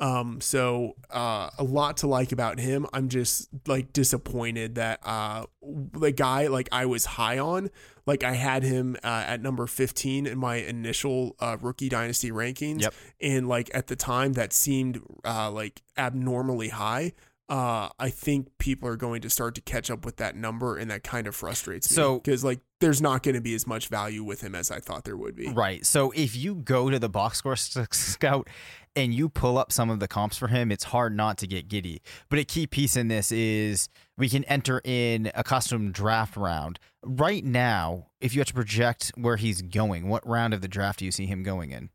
Um, 0.00 0.40
so 0.40 0.94
uh, 1.10 1.50
a 1.56 1.62
lot 1.62 1.98
to 1.98 2.08
like 2.08 2.32
about 2.32 2.58
him. 2.58 2.84
I'm 2.92 3.08
just 3.08 3.48
like 3.68 3.92
disappointed 3.92 4.74
that 4.74 4.98
uh, 5.04 5.46
the 5.62 6.10
guy 6.10 6.48
like 6.48 6.68
I 6.72 6.86
was 6.86 7.04
high 7.04 7.38
on, 7.38 7.70
like 8.04 8.24
I 8.24 8.32
had 8.32 8.64
him 8.64 8.96
uh, 9.04 9.24
at 9.26 9.40
number 9.40 9.66
15 9.68 10.26
in 10.26 10.36
my 10.38 10.56
initial 10.56 11.36
uh, 11.38 11.56
rookie 11.60 11.88
dynasty 11.88 12.30
rankings, 12.32 12.82
Yep. 12.82 12.94
and 13.20 13.48
like 13.48 13.70
at 13.72 13.86
the 13.86 13.94
time 13.96 14.32
that 14.32 14.52
seemed 14.52 15.00
uh, 15.24 15.50
like 15.50 15.82
abnormally 15.96 16.70
high. 16.70 17.12
Uh, 17.48 17.90
I 17.98 18.08
think 18.08 18.48
people 18.58 18.88
are 18.88 18.96
going 18.96 19.20
to 19.20 19.28
start 19.28 19.54
to 19.56 19.60
catch 19.60 19.90
up 19.90 20.04
with 20.06 20.16
that 20.16 20.34
number, 20.34 20.78
and 20.78 20.90
that 20.90 21.02
kind 21.04 21.26
of 21.26 21.36
frustrates 21.36 21.90
me. 21.90 21.94
So- 21.94 22.18
because 22.20 22.42
like 22.42 22.60
there's 22.80 23.02
not 23.02 23.22
going 23.22 23.34
to 23.34 23.40
be 23.40 23.54
as 23.54 23.66
much 23.66 23.88
value 23.88 24.22
with 24.24 24.40
him 24.42 24.54
as 24.54 24.70
I 24.70 24.78
thought 24.78 25.04
there 25.04 25.16
would 25.16 25.34
be. 25.36 25.48
Right. 25.48 25.84
So 25.86 26.10
if 26.12 26.36
you 26.36 26.54
go 26.54 26.90
to 26.90 26.98
the 26.98 27.08
box 27.08 27.38
score 27.38 27.56
scout 27.56 28.48
and 28.96 29.14
you 29.14 29.28
pull 29.28 29.56
up 29.58 29.72
some 29.72 29.88
of 29.90 30.00
the 30.00 30.08
comps 30.08 30.36
for 30.36 30.48
him, 30.48 30.70
it's 30.70 30.84
hard 30.84 31.16
not 31.16 31.38
to 31.38 31.46
get 31.46 31.68
giddy. 31.68 32.02
But 32.28 32.38
a 32.38 32.44
key 32.44 32.66
piece 32.66 32.96
in 32.96 33.08
this 33.08 33.32
is 33.32 33.88
we 34.18 34.28
can 34.28 34.44
enter 34.44 34.80
in 34.84 35.30
a 35.34 35.42
custom 35.42 35.92
draft 35.92 36.36
round. 36.36 36.78
Right 37.02 37.44
now, 37.44 38.08
if 38.20 38.34
you 38.34 38.40
have 38.40 38.48
to 38.48 38.54
project 38.54 39.12
where 39.16 39.36
he's 39.36 39.62
going, 39.62 40.08
what 40.08 40.26
round 40.26 40.52
of 40.54 40.60
the 40.60 40.68
draft 40.68 40.98
do 40.98 41.04
you 41.06 41.10
see 41.10 41.26
him 41.26 41.42
going 41.42 41.70
in? 41.70 41.90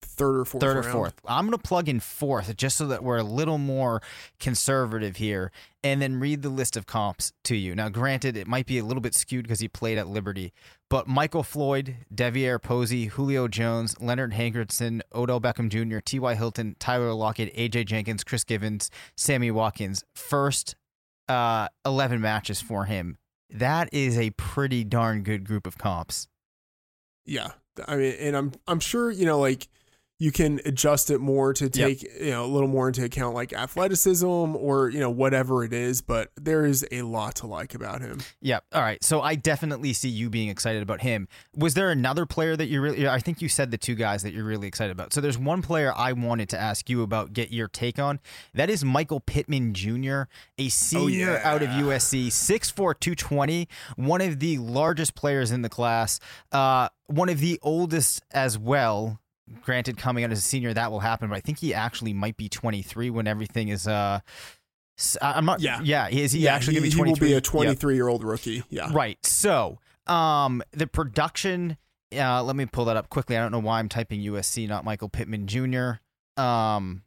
Third 0.00 0.36
or 0.36 0.44
fourth. 0.44 0.62
Third 0.62 0.76
or 0.76 0.80
round. 0.80 0.92
fourth. 0.92 1.14
I'm 1.26 1.46
going 1.46 1.56
to 1.56 1.62
plug 1.62 1.88
in 1.88 2.00
fourth 2.00 2.56
just 2.56 2.76
so 2.76 2.86
that 2.88 3.02
we're 3.02 3.18
a 3.18 3.24
little 3.24 3.58
more 3.58 4.02
conservative 4.40 5.16
here 5.16 5.50
and 5.82 6.02
then 6.02 6.18
read 6.20 6.42
the 6.42 6.48
list 6.48 6.76
of 6.76 6.86
comps 6.86 7.32
to 7.44 7.56
you. 7.56 7.74
Now, 7.74 7.88
granted, 7.88 8.36
it 8.36 8.46
might 8.46 8.66
be 8.66 8.78
a 8.78 8.84
little 8.84 9.00
bit 9.00 9.14
skewed 9.14 9.44
because 9.44 9.60
he 9.60 9.68
played 9.68 9.98
at 9.98 10.08
Liberty, 10.08 10.52
but 10.90 11.06
Michael 11.06 11.42
Floyd, 11.42 11.96
Devier 12.12 12.58
Posey, 12.58 13.06
Julio 13.06 13.48
Jones, 13.48 14.00
Leonard 14.00 14.32
Hankerson, 14.32 15.00
Odell 15.14 15.40
Beckham 15.40 15.68
Jr., 15.68 15.98
T.Y. 15.98 16.34
Hilton, 16.34 16.76
Tyler 16.78 17.12
Lockett, 17.12 17.52
A.J. 17.54 17.84
Jenkins, 17.84 18.24
Chris 18.24 18.44
Givens, 18.44 18.90
Sammy 19.16 19.50
Watkins. 19.50 20.04
First 20.14 20.76
uh, 21.28 21.68
11 21.84 22.20
matches 22.20 22.60
for 22.60 22.86
him. 22.86 23.16
That 23.50 23.88
is 23.92 24.18
a 24.18 24.30
pretty 24.30 24.84
darn 24.84 25.22
good 25.22 25.44
group 25.44 25.66
of 25.66 25.78
comps. 25.78 26.28
Yeah, 27.24 27.52
I 27.86 27.96
mean, 27.96 28.14
and 28.18 28.36
I'm 28.36 28.52
I'm 28.66 28.80
sure 28.80 29.10
you 29.10 29.26
know 29.26 29.38
like 29.38 29.68
you 30.18 30.32
can 30.32 30.60
adjust 30.64 31.10
it 31.10 31.20
more 31.20 31.52
to 31.54 31.70
take 31.70 32.02
you 32.02 32.30
know 32.30 32.44
a 32.44 32.46
little 32.46 32.68
more 32.68 32.88
into 32.88 33.04
account 33.04 33.34
like 33.34 33.52
athleticism 33.52 34.26
or 34.26 34.88
you 34.90 34.98
know 34.98 35.10
whatever 35.10 35.64
it 35.64 35.72
is, 35.72 36.00
but 36.00 36.30
there 36.36 36.64
is 36.64 36.84
a 36.90 37.02
lot 37.02 37.36
to 37.36 37.46
like 37.46 37.74
about 37.74 38.00
him. 38.00 38.18
Yeah. 38.40 38.58
All 38.72 38.82
right. 38.82 39.02
So 39.02 39.20
I 39.20 39.36
definitely 39.36 39.92
see 39.92 40.08
you 40.08 40.28
being 40.28 40.48
excited 40.48 40.82
about 40.82 41.02
him. 41.02 41.28
Was 41.56 41.74
there 41.74 41.90
another 41.90 42.26
player 42.26 42.56
that 42.56 42.66
you 42.66 42.80
really? 42.80 43.06
I 43.06 43.20
think 43.20 43.40
you 43.40 43.48
said 43.48 43.70
the 43.70 43.78
two 43.78 43.94
guys 43.94 44.22
that 44.24 44.32
you're 44.32 44.44
really 44.44 44.66
excited 44.66 44.90
about. 44.90 45.12
So 45.12 45.20
there's 45.20 45.38
one 45.38 45.62
player 45.62 45.92
I 45.96 46.12
wanted 46.12 46.48
to 46.50 46.58
ask 46.58 46.90
you 46.90 47.02
about, 47.02 47.32
get 47.32 47.52
your 47.52 47.68
take 47.68 47.98
on. 47.98 48.18
That 48.54 48.70
is 48.70 48.84
Michael 48.84 49.20
Pittman 49.20 49.72
Jr., 49.74 50.22
a 50.58 50.68
senior 50.68 51.32
yeah. 51.32 51.40
out 51.44 51.62
of 51.62 51.68
USC, 51.68 52.26
6'4", 52.26 52.74
220, 52.74 53.68
one 53.96 54.20
of 54.20 54.40
the 54.40 54.58
largest 54.58 55.14
players 55.14 55.50
in 55.50 55.62
the 55.62 55.68
class, 55.68 56.18
uh, 56.52 56.88
one 57.06 57.28
of 57.28 57.38
the 57.38 57.58
oldest 57.62 58.22
as 58.32 58.58
well. 58.58 59.20
Granted, 59.62 59.96
coming 59.98 60.24
out 60.24 60.30
as 60.32 60.38
a 60.38 60.42
senior, 60.42 60.72
that 60.74 60.90
will 60.90 61.00
happen, 61.00 61.28
but 61.28 61.36
I 61.36 61.40
think 61.40 61.58
he 61.58 61.74
actually 61.74 62.12
might 62.12 62.36
be 62.36 62.48
23 62.48 63.10
when 63.10 63.26
everything 63.26 63.68
is. 63.68 63.86
Uh, 63.86 64.20
I'm 65.22 65.44
not. 65.44 65.60
Yeah. 65.60 65.80
yeah. 65.82 66.08
Is 66.08 66.32
he 66.32 66.48
actually 66.48 66.74
going 66.74 66.84
to 66.84 66.88
he 66.90 66.94
be 66.94 67.00
will 67.10 67.16
23? 67.16 67.28
be 67.28 67.32
a 67.32 67.36
Yep. 67.36 67.44
23 67.44 67.94
year 67.94 68.08
old 68.08 68.24
rookie. 68.24 68.64
Yeah, 68.68 68.90
Right. 68.92 69.18
So, 69.24 69.78
um, 70.06 70.62
the 70.72 70.86
production. 70.86 71.76
Uh, 72.16 72.42
let 72.42 72.56
me 72.56 72.64
pull 72.64 72.86
that 72.86 72.96
up 72.96 73.10
quickly. 73.10 73.36
I 73.36 73.40
don't 73.40 73.52
know 73.52 73.58
why 73.58 73.78
I'm 73.78 73.88
typing 73.88 74.20
USC, 74.22 74.66
not 74.66 74.82
Michael 74.84 75.10
Pittman 75.10 75.46
Jr. 75.46 76.00
Um, 76.42 77.02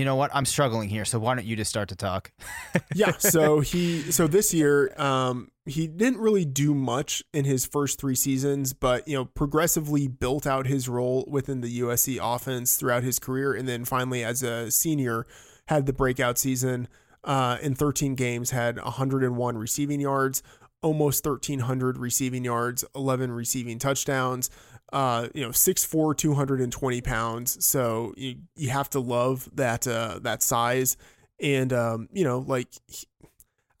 you 0.00 0.06
know 0.06 0.16
what? 0.16 0.30
I'm 0.32 0.46
struggling 0.46 0.88
here. 0.88 1.04
So 1.04 1.18
why 1.18 1.34
don't 1.34 1.44
you 1.44 1.56
just 1.56 1.68
start 1.68 1.90
to 1.90 1.94
talk? 1.94 2.32
yeah. 2.94 3.18
So 3.18 3.60
he 3.60 4.10
so 4.10 4.26
this 4.26 4.54
year, 4.54 4.98
um, 4.98 5.50
he 5.66 5.86
didn't 5.86 6.20
really 6.20 6.46
do 6.46 6.74
much 6.74 7.22
in 7.34 7.44
his 7.44 7.66
first 7.66 8.00
three 8.00 8.14
seasons, 8.14 8.72
but 8.72 9.06
you 9.06 9.14
know, 9.14 9.26
progressively 9.26 10.08
built 10.08 10.46
out 10.46 10.66
his 10.66 10.88
role 10.88 11.26
within 11.28 11.60
the 11.60 11.80
USC 11.80 12.18
offense 12.18 12.76
throughout 12.76 13.02
his 13.02 13.18
career, 13.18 13.52
and 13.52 13.68
then 13.68 13.84
finally 13.84 14.24
as 14.24 14.42
a 14.42 14.70
senior, 14.70 15.26
had 15.68 15.84
the 15.84 15.92
breakout 15.92 16.38
season. 16.38 16.88
Uh, 17.22 17.58
in 17.60 17.74
13 17.74 18.14
games, 18.14 18.52
had 18.52 18.82
101 18.82 19.58
receiving 19.58 20.00
yards, 20.00 20.42
almost 20.80 21.26
1,300 21.26 21.98
receiving 21.98 22.46
yards, 22.46 22.86
11 22.96 23.32
receiving 23.32 23.78
touchdowns. 23.78 24.48
Uh, 24.92 25.28
you 25.34 25.42
know, 25.42 25.50
6'4", 25.50 26.16
220 26.16 27.00
pounds. 27.00 27.64
So 27.64 28.14
you 28.16 28.36
you 28.56 28.70
have 28.70 28.90
to 28.90 29.00
love 29.00 29.48
that 29.54 29.86
uh, 29.86 30.18
that 30.22 30.42
size, 30.42 30.96
and 31.40 31.72
um, 31.72 32.08
you 32.12 32.24
know, 32.24 32.40
like 32.40 32.68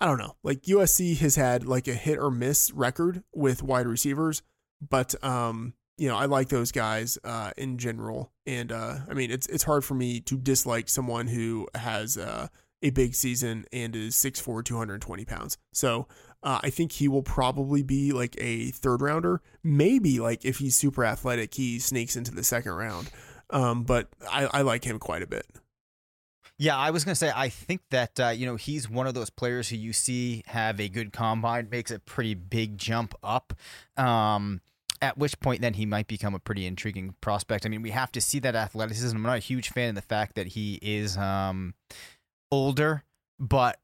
I 0.00 0.06
don't 0.06 0.18
know, 0.18 0.36
like 0.42 0.62
USC 0.62 1.18
has 1.18 1.36
had 1.36 1.66
like 1.66 1.88
a 1.88 1.94
hit 1.94 2.18
or 2.18 2.30
miss 2.30 2.72
record 2.72 3.22
with 3.34 3.62
wide 3.62 3.86
receivers, 3.86 4.42
but 4.88 5.14
um, 5.22 5.74
you 5.98 6.08
know, 6.08 6.16
I 6.16 6.24
like 6.24 6.48
those 6.48 6.72
guys 6.72 7.18
uh, 7.24 7.50
in 7.58 7.76
general, 7.76 8.32
and 8.46 8.72
uh, 8.72 9.00
I 9.08 9.12
mean, 9.12 9.30
it's 9.30 9.46
it's 9.48 9.64
hard 9.64 9.84
for 9.84 9.94
me 9.94 10.20
to 10.20 10.38
dislike 10.38 10.88
someone 10.88 11.26
who 11.26 11.68
has 11.74 12.16
uh, 12.16 12.48
a 12.82 12.90
big 12.90 13.14
season 13.14 13.66
and 13.72 13.94
is 13.94 14.14
6'4", 14.14 14.64
220 14.64 15.24
pounds. 15.26 15.58
So 15.72 16.08
uh, 16.42 16.60
I 16.62 16.70
think 16.70 16.92
he 16.92 17.08
will 17.08 17.22
probably 17.22 17.82
be 17.82 18.12
like 18.12 18.34
a 18.38 18.70
third 18.70 19.02
rounder. 19.02 19.42
Maybe 19.62 20.20
like 20.20 20.44
if 20.44 20.58
he's 20.58 20.74
super 20.74 21.04
athletic, 21.04 21.54
he 21.54 21.78
sneaks 21.78 22.16
into 22.16 22.30
the 22.32 22.44
second 22.44 22.72
round. 22.72 23.10
Um, 23.50 23.82
but 23.82 24.08
I, 24.30 24.46
I 24.52 24.62
like 24.62 24.84
him 24.84 24.98
quite 24.98 25.22
a 25.22 25.26
bit. 25.26 25.46
Yeah, 26.56 26.76
I 26.76 26.90
was 26.90 27.04
gonna 27.04 27.14
say 27.14 27.32
I 27.34 27.48
think 27.48 27.80
that 27.90 28.20
uh, 28.20 28.28
you 28.28 28.46
know 28.46 28.56
he's 28.56 28.88
one 28.88 29.06
of 29.06 29.14
those 29.14 29.30
players 29.30 29.68
who 29.70 29.76
you 29.76 29.92
see 29.92 30.42
have 30.46 30.78
a 30.78 30.88
good 30.88 31.12
combine, 31.12 31.68
makes 31.70 31.90
a 31.90 31.98
pretty 31.98 32.34
big 32.34 32.76
jump 32.76 33.14
up. 33.22 33.54
Um, 33.96 34.60
at 35.02 35.16
which 35.16 35.40
point 35.40 35.62
then 35.62 35.74
he 35.74 35.86
might 35.86 36.06
become 36.06 36.34
a 36.34 36.38
pretty 36.38 36.66
intriguing 36.66 37.14
prospect. 37.20 37.64
I 37.64 37.70
mean, 37.70 37.82
we 37.82 37.90
have 37.90 38.12
to 38.12 38.20
see 38.20 38.38
that 38.40 38.54
athleticism. 38.54 39.16
I'm 39.16 39.22
not 39.22 39.36
a 39.36 39.40
huge 39.40 39.70
fan 39.70 39.90
of 39.90 39.94
the 39.94 40.02
fact 40.02 40.34
that 40.34 40.48
he 40.48 40.78
is 40.82 41.16
um, 41.16 41.74
older, 42.50 43.04
but 43.38 43.78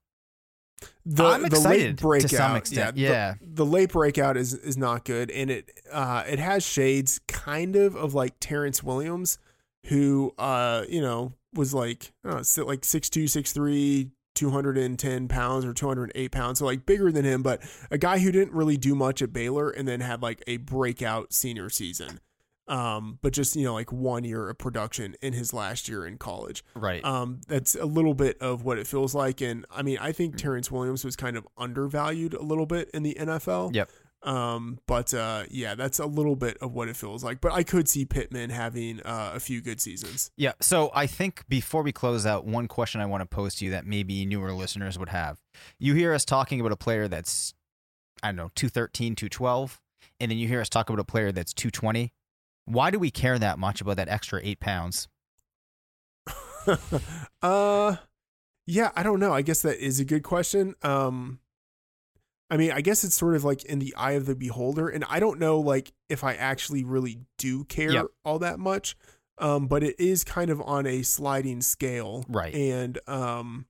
The, 1.05 1.25
I'm 1.25 1.41
the 1.43 1.47
excited 1.49 1.69
late 1.69 1.97
to 1.99 2.03
breakout, 2.03 2.31
some 2.31 2.57
extent, 2.57 2.97
the- 2.97 3.03
yeah. 3.03 3.35
The, 3.41 3.65
late 3.65 3.93
breakout 3.93 4.37
is 4.37 4.55
is 4.55 4.77
not 4.77 5.05
good, 5.05 5.31
and 5.31 5.51
it 5.51 5.71
uh, 5.91 6.25
it 6.29 6.39
has 6.39 6.65
shades 6.67 7.21
kind 7.29 7.77
of 7.77 7.95
of 7.97 8.13
like 8.15 8.35
Terrance 8.41 8.83
Williams, 8.83 9.39
who 9.87 10.35
uh 10.39 10.85
you 10.89 11.01
know 11.01 11.33
was 11.55 11.73
like 11.73 12.13
si- 12.43 12.63
like 12.63 12.85
six 12.85 13.09
two 13.11 13.27
six 13.27 13.53
three. 13.53 14.11
210 14.35 15.29
pounds 15.29 15.65
or 15.65 15.73
208 15.73 16.31
pounds, 16.31 16.59
so 16.59 16.67
like 16.67 16.85
bigger 16.85 17.11
than 17.11 17.25
him, 17.25 17.43
but 17.43 17.63
a 17.91 17.97
guy 17.97 18.19
who 18.19 18.31
didn't 18.31 18.53
really 18.53 18.77
do 18.77 18.95
much 18.95 19.23
at 19.23 19.33
Baylor 19.33 19.71
and 19.71 19.89
then 19.89 20.01
had 20.01 20.21
like 20.21 20.43
a 20.47 20.59
breakout 20.59 21.33
senior 21.33 21.71
season. 21.71 22.21
Um, 22.69 23.19
but 23.23 23.33
just 23.33 23.55
you 23.55 23.65
know, 23.65 23.75
like 23.75 23.93
one 23.93 24.25
year 24.25 24.49
of 24.49 24.59
production 24.59 25.15
in 25.23 25.33
his 25.33 25.53
last 25.53 25.89
year 25.89 26.05
in 26.05 26.19
college. 26.19 26.65
right. 26.75 27.05
Um, 27.05 27.41
that's 27.47 27.75
a 27.75 27.87
little 27.87 28.15
bit 28.15 28.41
of 28.41 28.65
what 28.65 28.79
it 28.79 28.87
feels 28.87 29.15
like. 29.15 29.41
And 29.41 29.65
I 29.71 29.83
mean, 29.83 29.99
I 30.01 30.13
think 30.13 30.37
Terrance 30.37 30.71
Williams 30.71 31.05
was 31.05 31.17
kind 31.17 31.37
of 31.37 31.47
undervalued 31.57 32.35
a 32.35 32.43
little 32.43 32.67
bit 32.67 32.91
in 32.93 33.03
the 33.03 33.17
NFL. 33.19 33.75
Yep. 33.75 33.91
Um, 34.23 34.81
but 34.89 35.15
uh, 35.15 35.45
yeah, 35.51 35.77
that's 35.77 36.01
a 36.01 36.07
little 36.07 36.35
bit 36.35 36.59
of 36.61 36.73
what 36.73 36.89
it 36.89 36.97
feels 36.97 37.23
like. 37.23 37.41
But 37.41 37.53
I 37.53 37.63
could 37.63 37.89
see 37.89 38.05
Pittman 38.05 38.51
having 38.51 39.01
uh, 39.03 39.33
a 39.35 39.41
few 39.41 39.61
good 39.61 39.81
seasons. 39.81 40.31
Yeah. 40.37 40.53
So 40.61 40.91
I 40.95 41.07
think 41.07 41.45
before 41.49 41.83
we 41.83 41.93
close 41.93 42.27
out, 42.27 42.45
one 42.45 42.67
question 42.67 43.01
I 43.01 43.07
want 43.07 43.21
to 43.23 43.27
pose 43.27 43.55
to 43.57 43.65
you 43.65 43.71
that 43.71 43.87
maybe 43.87 44.27
newer 44.27 44.53
listeners 44.53 44.99
would 44.99 45.11
have. 45.11 45.39
You 45.79 45.95
hear 45.95 46.13
us 46.13 46.25
talking 46.25 46.61
about 46.61 46.73
a 46.73 46.77
player 46.77 47.07
that's, 47.07 47.55
I 48.23 48.29
don't 48.29 48.37
know, 48.37 48.51
213, 48.57 49.15
212, 49.15 49.81
and 50.19 50.31
then 50.31 50.39
you 50.39 50.49
hear 50.49 50.61
us 50.61 50.69
talk 50.69 50.91
about 50.91 50.99
a 50.99 51.05
player 51.05 51.31
that's 51.31 51.55
220. 51.55 52.13
Why 52.67 52.91
do 52.91 52.99
we 52.99 53.11
care 53.11 53.39
that 53.39 53.59
much 53.59 53.81
about 53.81 53.97
that 53.97 54.09
extra 54.09 54.41
eight 54.43 54.61
pounds? 54.61 55.09
uh, 57.43 57.97
yeah, 58.67 58.91
I 58.97 59.03
don't 59.03 59.21
know. 59.21 59.33
I 59.33 59.43
guess 59.43 59.63
that 59.63 59.79
is 59.79 60.01
a 60.01 60.05
good 60.05 60.23
question. 60.23 60.75
Um, 60.83 61.39
I 62.51 62.57
mean, 62.57 62.73
I 62.73 62.81
guess 62.81 63.05
it's 63.05 63.15
sort 63.15 63.35
of 63.37 63.45
like 63.45 63.65
in 63.65 63.79
the 63.79 63.95
eye 63.97 64.13
of 64.13 64.27
the 64.27 64.35
beholder, 64.35 64.89
and 64.89 65.05
I 65.09 65.21
don't 65.21 65.39
know 65.39 65.59
like 65.61 65.93
if 66.09 66.25
I 66.25 66.35
actually 66.35 66.85
really 66.85 67.21
do 67.39 67.65
care 67.65 67.93
Yep. 67.93 68.07
all 68.25 68.39
that 68.41 68.59
much. 68.59 68.97
Um, 69.39 69.67
but 69.67 69.83
it 69.83 70.01
is 70.01 70.25
kind 70.25 70.49
of 70.51 70.63
on 70.63 70.87
a 70.87 71.03
sliding 71.03 71.61
scale, 71.61 72.25
Right. 72.27 72.55
And 72.55 72.99
um, 73.07 73.67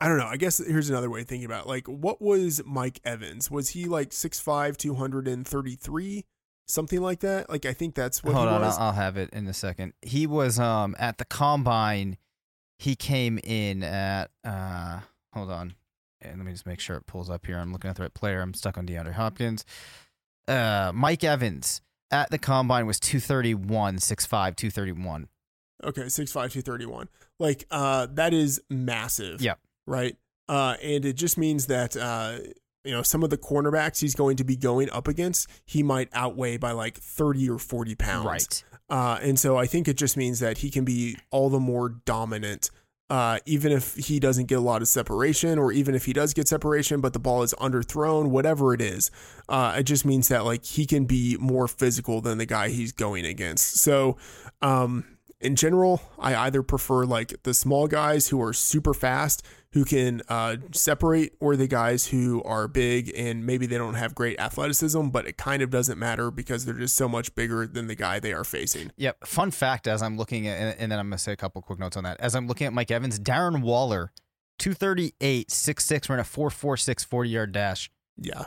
I 0.00 0.08
don't 0.08 0.16
know. 0.16 0.26
I 0.26 0.38
guess 0.38 0.58
here's 0.66 0.88
another 0.88 1.10
way 1.10 1.20
of 1.20 1.28
thinking 1.28 1.44
about 1.44 1.66
it. 1.66 1.68
like 1.68 1.86
what 1.86 2.22
was 2.22 2.62
Mike 2.64 2.98
Evans? 3.04 3.50
Was 3.50 3.70
he 3.70 3.84
like 3.84 4.10
6'5", 4.10 4.76
233? 4.78 6.24
Something 6.66 7.00
like 7.00 7.20
that? 7.20 7.48
Like 7.48 7.66
I 7.66 7.72
think 7.72 7.94
that's 7.94 8.22
what 8.22 8.34
Hold 8.34 8.48
he 8.48 8.54
on, 8.54 8.60
was. 8.60 8.76
I'll, 8.78 8.86
I'll 8.86 8.92
have 8.92 9.16
it 9.16 9.30
in 9.32 9.46
a 9.46 9.54
second. 9.54 9.92
He 10.02 10.26
was 10.26 10.58
um 10.58 10.94
at 10.98 11.18
the 11.18 11.24
combine. 11.24 12.16
He 12.78 12.94
came 12.94 13.38
in 13.42 13.82
at 13.82 14.30
uh 14.44 15.00
hold 15.32 15.50
on, 15.50 15.74
and 16.20 16.38
let 16.38 16.46
me 16.46 16.52
just 16.52 16.66
make 16.66 16.80
sure 16.80 16.96
it 16.96 17.06
pulls 17.06 17.30
up 17.30 17.46
here. 17.46 17.58
I'm 17.58 17.72
looking 17.72 17.90
at 17.90 17.96
the 17.96 18.02
right 18.02 18.14
player. 18.14 18.40
I'm 18.40 18.54
stuck 18.54 18.76
on 18.78 18.86
DeAndre 18.86 19.14
Hopkins. 19.14 19.64
Uh, 20.48 20.92
Mike 20.94 21.24
Evans 21.24 21.80
at 22.10 22.30
the 22.30 22.38
combine 22.38 22.86
was 22.86 23.00
231, 23.00 23.96
6'5", 23.96 24.28
231. 24.28 25.28
Okay, 25.84 26.02
6'5", 26.02 26.32
231. 26.32 27.08
Like 27.38 27.66
uh, 27.70 28.06
that 28.12 28.32
is 28.32 28.60
massive. 28.70 29.40
Yeah. 29.42 29.54
Right. 29.86 30.16
Uh, 30.48 30.76
and 30.82 31.04
it 31.04 31.14
just 31.14 31.36
means 31.36 31.66
that 31.66 31.96
uh, 31.96 32.38
you 32.86 32.92
know 32.92 33.02
some 33.02 33.22
of 33.22 33.30
the 33.30 33.36
cornerbacks 33.36 34.00
he's 34.00 34.14
going 34.14 34.36
to 34.36 34.44
be 34.44 34.56
going 34.56 34.88
up 34.90 35.08
against, 35.08 35.48
he 35.64 35.82
might 35.82 36.08
outweigh 36.12 36.56
by 36.56 36.70
like 36.70 36.96
thirty 36.96 37.50
or 37.50 37.58
forty 37.58 37.94
pounds. 37.94 38.26
Right. 38.26 38.64
Uh, 38.88 39.18
and 39.20 39.38
so 39.38 39.56
I 39.56 39.66
think 39.66 39.88
it 39.88 39.96
just 39.96 40.16
means 40.16 40.38
that 40.40 40.58
he 40.58 40.70
can 40.70 40.84
be 40.84 41.16
all 41.32 41.50
the 41.50 41.58
more 41.58 41.88
dominant, 41.88 42.70
uh, 43.10 43.40
even 43.44 43.72
if 43.72 43.96
he 43.96 44.20
doesn't 44.20 44.46
get 44.46 44.58
a 44.58 44.60
lot 44.60 44.80
of 44.80 44.86
separation, 44.86 45.58
or 45.58 45.72
even 45.72 45.96
if 45.96 46.04
he 46.04 46.12
does 46.12 46.32
get 46.32 46.46
separation, 46.46 47.00
but 47.00 47.12
the 47.12 47.18
ball 47.18 47.42
is 47.42 47.52
underthrown, 47.54 48.28
whatever 48.28 48.72
it 48.72 48.80
is. 48.80 49.10
Uh, 49.48 49.74
it 49.78 49.82
just 49.82 50.04
means 50.04 50.28
that 50.28 50.44
like 50.44 50.64
he 50.64 50.86
can 50.86 51.04
be 51.04 51.36
more 51.40 51.66
physical 51.66 52.20
than 52.20 52.38
the 52.38 52.46
guy 52.46 52.68
he's 52.68 52.92
going 52.92 53.26
against. 53.26 53.78
So, 53.78 54.16
um, 54.62 55.15
in 55.40 55.54
general, 55.56 56.00
I 56.18 56.34
either 56.34 56.62
prefer 56.62 57.04
like 57.04 57.42
the 57.42 57.52
small 57.52 57.86
guys 57.88 58.28
who 58.28 58.40
are 58.42 58.52
super 58.52 58.94
fast, 58.94 59.44
who 59.72 59.84
can 59.84 60.22
uh, 60.28 60.56
separate, 60.72 61.34
or 61.40 61.56
the 61.56 61.66
guys 61.66 62.06
who 62.06 62.42
are 62.44 62.66
big 62.68 63.12
and 63.14 63.44
maybe 63.44 63.66
they 63.66 63.76
don't 63.76 63.94
have 63.94 64.14
great 64.14 64.40
athleticism, 64.40 65.08
but 65.08 65.26
it 65.26 65.36
kind 65.36 65.62
of 65.62 65.68
doesn't 65.70 65.98
matter 65.98 66.30
because 66.30 66.64
they're 66.64 66.74
just 66.74 66.96
so 66.96 67.08
much 67.08 67.34
bigger 67.34 67.66
than 67.66 67.86
the 67.86 67.94
guy 67.94 68.18
they 68.18 68.32
are 68.32 68.44
facing. 68.44 68.90
Yep. 68.96 69.26
Fun 69.26 69.50
fact 69.50 69.86
as 69.86 70.02
I'm 70.02 70.16
looking 70.16 70.48
at, 70.48 70.78
and, 70.78 70.90
then 70.90 70.98
I'm 70.98 71.08
going 71.08 71.18
to 71.18 71.22
say 71.22 71.32
a 71.32 71.36
couple 71.36 71.60
quick 71.60 71.78
notes 71.78 71.96
on 71.96 72.04
that. 72.04 72.18
As 72.20 72.34
I'm 72.34 72.46
looking 72.46 72.66
at 72.66 72.72
Mike 72.72 72.90
Evans, 72.90 73.18
Darren 73.18 73.60
Waller, 73.60 74.12
238, 74.58 75.48
6'6, 75.48 76.08
ran 76.08 76.18
a 76.18 76.22
4'4'6 76.22 77.04
40 77.04 77.28
yard 77.30 77.52
dash. 77.52 77.90
Yeah. 78.16 78.44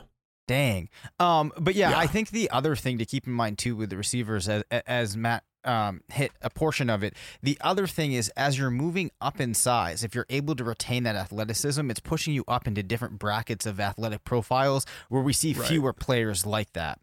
Dang. 0.47 0.89
Um, 1.19 1.51
but 1.59 1.75
yeah, 1.75 1.91
Yeah. 1.91 1.99
I 1.99 2.07
think 2.07 2.31
the 2.31 2.49
other 2.49 2.75
thing 2.75 2.97
to 2.97 3.05
keep 3.05 3.27
in 3.27 3.33
mind 3.33 3.59
too 3.59 3.75
with 3.75 3.91
the 3.91 3.97
receivers, 3.97 4.49
as, 4.49 4.63
as 4.71 5.15
Matt 5.15 5.43
um, 5.65 6.01
hit 6.11 6.31
a 6.41 6.49
portion 6.49 6.89
of 6.89 7.03
it, 7.03 7.13
the 7.41 7.57
other 7.61 7.87
thing 7.87 8.13
is 8.13 8.29
as 8.37 8.57
you're 8.57 8.71
moving 8.71 9.11
up 9.21 9.39
in 9.39 9.53
size, 9.53 10.03
if 10.03 10.15
you're 10.15 10.25
able 10.29 10.55
to 10.55 10.63
retain 10.63 11.03
that 11.03 11.15
athleticism, 11.15 11.89
it's 11.91 11.99
pushing 11.99 12.33
you 12.33 12.43
up 12.47 12.67
into 12.67 12.83
different 12.83 13.19
brackets 13.19 13.65
of 13.65 13.79
athletic 13.79 14.23
profiles 14.23 14.85
where 15.09 15.21
we 15.21 15.33
see 15.33 15.53
Right. 15.53 15.67
fewer 15.67 15.93
players 15.93 16.45
like 16.45 16.73
that. 16.73 16.99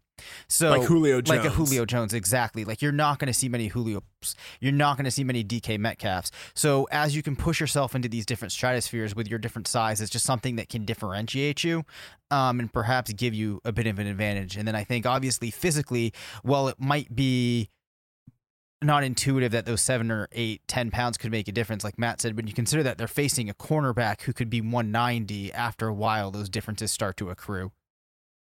So 0.47 0.71
Like 0.71 0.87
Julio 0.87 1.21
like 1.27 1.45
a 1.45 1.49
Julio 1.51 1.85
Jones, 1.85 2.11
exactly. 2.11 2.65
Like 2.65 2.81
you're 2.81 2.91
not 2.91 3.19
going 3.19 3.27
to 3.27 3.33
see 3.33 3.49
many 3.49 3.69
Julio's. 3.69 4.01
You're 4.59 4.71
not 4.71 4.97
going 4.97 5.05
to 5.05 5.11
see 5.11 5.23
many 5.23 5.43
DK 5.43 5.77
Metcalfs. 5.77 6.31
So 6.55 6.87
as 6.91 7.15
you 7.15 7.21
can 7.21 7.35
push 7.35 7.59
yourself 7.59 7.93
into 7.93 8.09
these 8.09 8.25
different 8.25 8.51
stratospheres 8.51 9.15
with 9.15 9.27
your 9.27 9.37
different 9.37 9.67
size, 9.67 10.01
it's 10.01 10.09
just 10.09 10.25
something 10.25 10.55
that 10.55 10.69
can 10.69 10.85
differentiate 10.85 11.63
you, 11.63 11.83
um, 12.31 12.59
and 12.59 12.73
perhaps 12.73 13.13
give 13.13 13.35
you 13.35 13.61
a 13.63 13.71
bit 13.71 13.85
of 13.85 13.99
an 13.99 14.07
advantage. 14.07 14.57
And 14.57 14.67
then 14.67 14.75
I 14.75 14.83
think 14.83 15.05
obviously 15.05 15.51
physically, 15.51 16.13
while 16.41 16.67
it 16.67 16.79
might 16.79 17.15
be 17.15 17.69
not 18.81 19.03
intuitive 19.03 19.51
that 19.51 19.65
those 19.65 19.81
seven 19.81 20.11
or 20.11 20.27
eight, 20.31 20.61
ten 20.67 20.91
pounds 20.91 21.17
could 21.17 21.31
make 21.31 21.47
a 21.47 21.51
difference, 21.51 21.83
like 21.83 21.97
Matt 21.97 22.21
said, 22.21 22.35
when 22.35 22.47
you 22.47 22.53
consider 22.53 22.83
that 22.83 22.97
they're 22.97 23.07
facing 23.07 23.49
a 23.49 23.53
cornerback 23.53 24.21
who 24.21 24.33
could 24.33 24.49
be 24.49 24.61
190, 24.61 25.51
after 25.53 25.87
a 25.87 25.93
while 25.93 26.31
those 26.31 26.49
differences 26.49 26.91
start 26.91 27.17
to 27.17 27.29
accrue. 27.29 27.71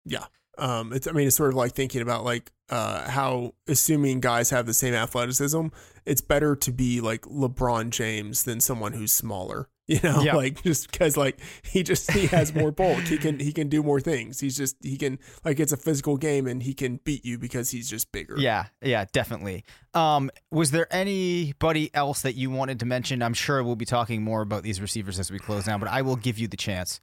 Yeah. 0.05 0.25
Um, 0.57 0.93
it's, 0.93 1.07
I 1.07 1.11
mean, 1.11 1.27
it's 1.27 1.35
sort 1.35 1.49
of 1.49 1.55
like 1.55 1.73
thinking 1.73 2.01
about 2.01 2.23
like 2.23 2.51
uh, 2.69 3.09
how 3.09 3.53
assuming 3.67 4.19
guys 4.19 4.49
have 4.51 4.65
the 4.65 4.73
same 4.73 4.93
athleticism, 4.93 5.67
it's 6.05 6.21
better 6.21 6.55
to 6.55 6.71
be 6.71 7.01
like 7.01 7.21
LeBron 7.21 7.89
James 7.89 8.43
than 8.43 8.59
someone 8.59 8.93
who's 8.93 9.11
smaller. 9.13 9.69
You 9.89 9.99
know, 10.03 10.21
Yeah. 10.21 10.35
like 10.35 10.61
just 10.61 10.91
because 10.91 11.17
like 11.17 11.39
he 11.63 11.81
just 11.81 12.11
he 12.11 12.27
has 12.27 12.53
more 12.61 12.71
bulk, 12.71 12.99
he 13.05 13.17
can 13.17 13.39
he 13.39 13.51
can 13.51 13.69
do 13.69 13.81
more 13.81 13.99
things. 13.99 14.39
He's 14.39 14.55
just 14.55 14.75
he 14.83 14.97
can 14.97 15.17
like 15.43 15.59
it's 15.59 15.71
a 15.71 15.77
physical 15.77 16.15
game 16.15 16.45
and 16.45 16.61
he 16.61 16.75
can 16.75 16.99
beat 17.03 17.25
you 17.25 17.39
because 17.39 17.71
he's 17.71 17.89
just 17.89 18.11
bigger. 18.11 18.35
Yeah, 18.37 18.65
yeah, 18.83 19.05
definitely. 19.11 19.63
Um, 19.95 20.29
was 20.51 20.69
there 20.69 20.85
anybody 20.93 21.89
else 21.95 22.21
that 22.21 22.35
you 22.35 22.51
wanted 22.51 22.79
to 22.81 22.85
mention? 22.85 23.23
I'm 23.23 23.33
sure 23.33 23.63
we'll 23.63 23.75
be 23.75 23.85
talking 23.85 24.21
more 24.21 24.41
about 24.43 24.61
these 24.61 24.79
receivers 24.79 25.17
as 25.19 25.31
we 25.31 25.39
close 25.39 25.65
down, 25.65 25.79
but 25.79 25.89
I 25.89 26.03
will 26.03 26.15
give 26.17 26.37
you 26.37 26.47
the 26.47 26.57
chance. 26.57 27.01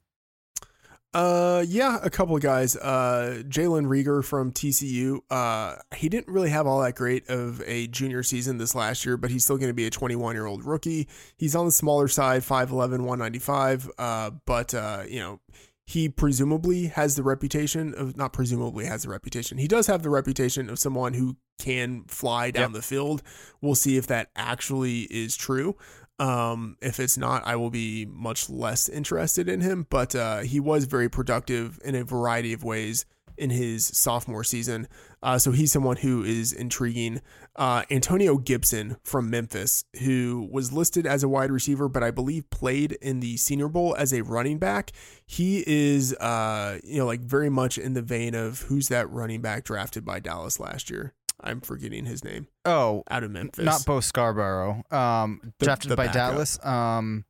Uh, 1.16 1.64
yeah, 1.66 1.98
a 2.02 2.11
couple 2.11 2.37
of 2.37 2.42
guys. 2.42 2.76
Uh, 2.76 3.42
Jalen 3.48 3.87
Reagor 3.87 4.22
from 4.22 4.52
TCU. 4.52 5.20
Uh, 5.31 5.76
he 5.94 6.11
didn't 6.11 6.29
really 6.29 6.50
have 6.50 6.66
all 6.66 6.83
that 6.83 6.94
great 6.94 7.26
of 7.31 7.62
a 7.64 7.87
junior 7.87 8.22
season 8.22 8.59
this 8.59 8.74
last 8.74 9.07
year, 9.07 9.16
but 9.16 9.31
he's 9.31 9.42
still 9.42 9.57
going 9.57 9.70
to 9.70 9.74
be 9.74 9.87
a 9.87 9.90
21 9.90 10.35
year 10.35 10.44
old 10.44 10.62
rookie. 10.66 11.09
He's 11.38 11.57
on 11.57 11.64
the 11.64 11.72
smaller 11.72 12.07
side, 12.07 12.42
5'11, 12.42 12.70
195. 13.00 13.90
Uh, 13.96 14.33
but, 14.44 14.74
uh, 14.74 15.05
you 15.09 15.20
know, 15.20 15.40
he 15.87 16.11
presumably 16.11 16.88
has 16.88 17.16
the 17.16 17.22
reputation 17.22 17.94
of, 17.94 18.14
not 18.18 18.35
presumably 18.35 18.85
has 18.85 19.05
the 19.05 19.09
reputation. 19.09 19.57
He 19.57 19.68
does 19.68 19.87
have 19.87 20.02
the 20.02 20.11
reputation 20.11 20.68
of 20.68 20.79
someone 20.79 21.14
who 21.14 21.37
can 21.59 22.05
fly 22.09 22.50
down 22.50 22.72
Yep. 22.72 22.72
the 22.72 22.83
field. 22.83 23.22
We'll 23.62 23.74
see 23.74 23.96
if 23.96 24.07
that 24.09 24.29
actually 24.37 25.02
is 25.05 25.35
true. 25.35 25.76
Um, 26.18 26.76
if 26.81 26.98
it's 27.00 27.18
not, 27.18 27.46
I 27.46 27.57
will 27.57 27.70
be 27.70 28.07
much 28.07 28.48
less 28.48 28.88
interested 28.88 29.48
in 29.48 29.61
him. 29.61 29.87
But 29.88 30.14
uh, 30.14 30.40
he 30.40 30.61
was 30.61 30.85
very 30.85 31.09
productive 31.09 31.79
in 31.85 31.94
a 31.94 32.05
variety 32.05 32.52
of 32.52 32.64
ways 32.64 33.05
in 33.37 33.50
his 33.50 33.87
sophomore 33.87 34.44
season. 34.44 34.88
Uh, 35.22 35.38
so 35.38 35.52
he's 35.52 35.72
someone 35.72 35.96
who 35.96 36.22
is 36.22 36.52
intriguing. 36.52 37.20
Uh, 37.55 37.83
Antonio 37.90 38.37
Gibson 38.38 38.96
from 39.02 39.31
Memphis, 39.31 39.85
who 40.02 40.48
was 40.50 40.72
listed 40.72 41.07
as 41.07 41.22
a 41.22 41.29
wide 41.29 41.50
receiver, 41.50 41.88
but 41.88 42.02
I 42.02 42.11
believe 42.11 42.48
played 42.50 42.92
in 42.92 43.20
the 43.20 43.37
Senior 43.37 43.68
Bowl 43.68 43.94
as 43.96 44.12
a 44.12 44.22
running 44.22 44.59
back. 44.59 44.92
He 45.26 45.64
is, 45.66 46.14
uh, 46.14 46.79
you 46.85 46.98
know, 46.98 47.07
like 47.07 47.20
very 47.20 47.50
much 47.50 47.79
in 47.79 47.94
the 47.94 48.02
vein 48.02 48.35
of 48.35 48.62
who's 48.62 48.88
that 48.88 49.11
running 49.11 49.40
back 49.40 49.64
drafted 49.64 50.05
by 50.05 50.20
Dallas 50.20 50.61
last 50.61 50.90
year. 50.90 51.14
I'm 51.40 51.61
forgetting 51.61 52.07
his 52.07 52.25
name. 52.25 52.46
Oh, 52.64 53.03
Out 53.11 53.22
of 53.25 53.31
Memphis. 53.31 53.64
not 53.64 53.85
Bo 53.85 54.01
Scarborough. 54.01 54.83
Um, 54.90 55.53
The- 55.59 55.66
drafted 55.66 55.90
the 55.90 55.96
by 55.96 56.07
backup. 56.07 56.33
Dallas. 56.33 56.64
Um, 56.64 57.25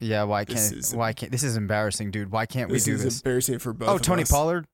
yeah. 0.00 0.24
Why 0.24 0.44
can't? 0.44 0.58
is- 0.72 0.94
why 0.94 1.12
can't? 1.12 1.32
This 1.32 1.42
is 1.42 1.56
embarrassing, 1.56 2.10
dude. 2.10 2.30
Why 2.30 2.46
can't 2.46 2.70
we 2.70 2.78
do 2.78 2.92
is 2.94 3.02
this? 3.04 3.20
embarrassing 3.20 3.58
for 3.60 3.72
both. 3.72 3.88
Oh, 3.88 3.98
Tony 3.98 4.22
us. 4.22 4.30
Pollard. 4.30 4.66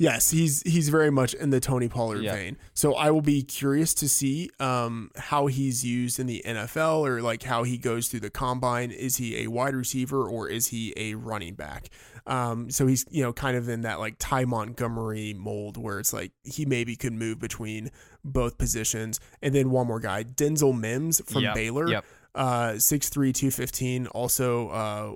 Yes, 0.00 0.30
he's 0.30 0.62
he's 0.62 0.88
very 0.88 1.10
much 1.10 1.34
in 1.34 1.50
the 1.50 1.60
Tony 1.60 1.86
Pollard 1.86 2.22
Yeah. 2.22 2.34
vein. 2.34 2.56
So 2.72 2.94
I 2.94 3.10
will 3.10 3.20
be 3.20 3.42
curious 3.42 3.92
to 3.94 4.08
see 4.08 4.48
um, 4.58 5.10
how 5.14 5.46
he's 5.46 5.84
used 5.84 6.18
in 6.18 6.26
the 6.26 6.42
NFL 6.46 7.06
or 7.06 7.20
like 7.20 7.42
how 7.42 7.64
he 7.64 7.76
goes 7.76 8.08
through 8.08 8.20
the 8.20 8.30
combine. 8.30 8.92
Is 8.92 9.18
he 9.18 9.44
a 9.44 9.48
wide 9.48 9.74
receiver 9.74 10.26
or 10.26 10.48
is 10.48 10.68
he 10.68 10.94
a 10.96 11.16
running 11.16 11.52
back? 11.54 11.90
Um, 12.26 12.70
so 12.70 12.86
he's 12.86 13.04
you 13.10 13.22
know 13.22 13.34
kind 13.34 13.58
of 13.58 13.68
in 13.68 13.82
that 13.82 13.98
like 14.00 14.14
Ty 14.18 14.46
Montgomery 14.46 15.34
mold 15.34 15.76
where 15.76 15.98
it's 16.00 16.14
like 16.14 16.32
he 16.44 16.64
maybe 16.64 16.96
could 16.96 17.12
move 17.12 17.38
between 17.38 17.90
both 18.24 18.56
positions. 18.56 19.20
And 19.42 19.54
then 19.54 19.70
one 19.70 19.86
more 19.86 20.00
guy, 20.00 20.24
Denzel 20.24 20.74
Mims 20.78 21.20
from 21.30 21.42
Yep, 21.42 21.54
Baylor 21.54 21.88
Yep. 21.90 22.04
uh 22.34 22.72
6'3 22.78 23.34
215 23.34 24.06
also 24.06 24.68
uh 24.70 25.14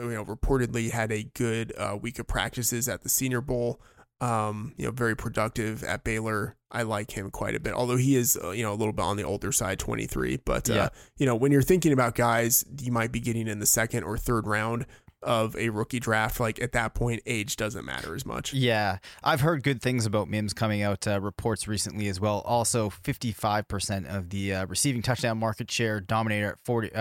you 0.00 0.10
know 0.14 0.24
reportedly 0.24 0.90
had 0.90 1.10
a 1.12 1.24
good 1.34 1.74
uh 1.76 1.96
week 2.00 2.18
of 2.18 2.26
practices 2.26 2.88
at 2.88 3.02
the 3.02 3.08
senior 3.10 3.40
bowl 3.42 3.80
um 4.20 4.72
you 4.76 4.84
know 4.84 4.90
very 4.90 5.14
productive 5.16 5.84
at 5.84 6.02
Baylor 6.04 6.56
I 6.70 6.82
like 6.82 7.12
him 7.12 7.30
quite 7.30 7.54
a 7.54 7.60
bit 7.60 7.72
although 7.72 7.96
he 7.96 8.16
is 8.16 8.36
uh, 8.42 8.50
you 8.50 8.62
know 8.64 8.72
a 8.72 8.74
little 8.74 8.92
bit 8.92 9.02
on 9.04 9.16
the 9.16 9.22
older 9.22 9.52
side 9.52 9.78
23 9.78 10.38
but 10.44 10.68
uh 10.68 10.74
Yeah. 10.74 10.88
you 11.16 11.26
know 11.26 11.36
when 11.36 11.52
you're 11.52 11.62
thinking 11.62 11.92
about 11.92 12.14
guys 12.14 12.64
you 12.80 12.90
might 12.92 13.12
be 13.12 13.20
getting 13.20 13.46
in 13.46 13.58
the 13.60 13.66
second 13.66 14.02
or 14.02 14.18
third 14.18 14.46
round 14.46 14.86
of 15.22 15.56
a 15.56 15.68
rookie 15.70 15.98
draft 15.98 16.38
like 16.38 16.60
at 16.62 16.70
that 16.72 16.94
point 16.94 17.20
age 17.26 17.56
doesn't 17.56 17.84
matter 17.84 18.14
as 18.14 18.24
much 18.24 18.52
Yeah, 18.54 18.98
I've 19.24 19.40
heard 19.40 19.62
good 19.64 19.82
things 19.82 20.06
about 20.06 20.28
Mims 20.28 20.52
coming 20.52 20.80
out 20.82 21.08
uh, 21.08 21.20
reports 21.20 21.66
recently 21.66 22.06
as 22.06 22.20
well. 22.20 22.40
Also, 22.46 22.88
55% 22.88 24.06
of 24.06 24.30
the 24.30 24.54
uh, 24.54 24.66
receiving 24.66 25.02
touchdown 25.02 25.38
market 25.38 25.72
share, 25.72 26.00
dominator 26.00 26.50
at 26.52 26.58
40. 26.64 26.92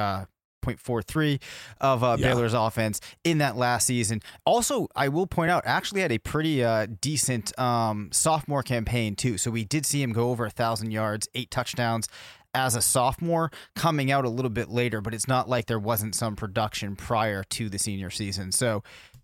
Uh, 0.67 0.71
0.43 0.73 1.41
of 1.81 2.03
uh, 2.03 2.17
Yeah. 2.19 2.27
Baylor's 2.27 2.53
offense 2.53 3.01
in 3.23 3.37
that 3.39 3.55
last 3.57 3.87
season. 3.87 4.21
Also, 4.45 4.87
I 4.95 5.07
will 5.09 5.27
point 5.27 5.51
out, 5.51 5.63
actually 5.65 6.01
had 6.01 6.11
a 6.11 6.17
pretty 6.17 6.63
uh, 6.63 6.87
decent 7.01 7.57
um, 7.59 8.09
sophomore 8.11 8.63
campaign 8.63 9.15
too. 9.15 9.37
So 9.37 9.51
we 9.51 9.63
did 9.63 9.85
see 9.85 10.01
him 10.01 10.13
go 10.13 10.29
over 10.31 10.45
a 10.45 10.49
thousand 10.49 10.91
yards, 10.91 11.27
eight 11.35 11.51
touchdowns 11.51 12.07
as 12.53 12.75
a 12.75 12.81
sophomore, 12.81 13.51
coming 13.75 14.11
out 14.11 14.25
a 14.25 14.29
little 14.29 14.49
bit 14.49 14.69
later. 14.69 15.01
But 15.01 15.13
it's 15.13 15.27
not 15.27 15.47
like 15.49 15.67
there 15.67 15.79
wasn't 15.79 16.15
some 16.15 16.35
production 16.35 16.95
prior 16.95 17.43
to 17.43 17.69
the 17.69 17.77
senior 17.79 18.09
season. 18.09 18.51
So 18.51 18.83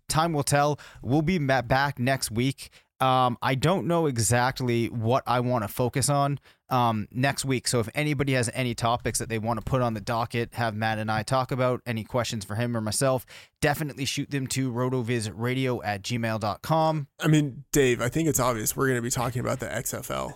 time 0.09 0.33
will 0.33 0.43
tell. 0.43 0.79
We'll 1.01 1.21
be 1.21 1.39
back 1.39 1.99
next 1.99 2.31
week. 2.31 2.69
Um, 3.03 3.37
I 3.41 3.55
don't 3.55 3.85
know 3.87 4.05
exactly 4.05 4.87
what 4.87 5.23
I 5.27 5.41
want 5.41 5.63
to 5.63 5.67
focus 5.67 6.09
on 6.09 6.39
um, 6.69 7.07
next 7.11 7.43
week. 7.43 7.67
So 7.67 7.79
if 7.81 7.89
anybody 7.93 8.33
has 8.33 8.49
any 8.53 8.73
topics 8.73 9.19
that 9.19 9.27
they 9.29 9.39
want 9.39 9.59
to 9.59 9.63
put 9.63 9.81
on 9.81 9.93
the 9.93 9.99
docket, 9.99 10.53
have 10.53 10.73
Matt 10.73 10.99
and 10.99 11.11
I 11.11 11.21
talk 11.23 11.51
about, 11.51 11.81
any 11.85 12.03
questions 12.05 12.45
for 12.45 12.55
him 12.55 12.77
or 12.77 12.81
myself, 12.81 13.25
definitely 13.61 14.05
shoot 14.05 14.31
them 14.31 14.47
to 14.47 14.71
rotovizradio 14.71 15.81
at 15.83 16.01
gmail.com. 16.03 17.07
I 17.19 17.27
mean, 17.27 17.65
Dave, 17.73 18.01
I 18.01 18.07
think 18.09 18.29
it's 18.29 18.39
obvious 18.39 18.75
we're 18.75 18.87
going 18.87 18.97
to 18.97 19.01
be 19.01 19.11
talking 19.11 19.41
about 19.41 19.59
the 19.59 19.67
XFL. 19.67 20.33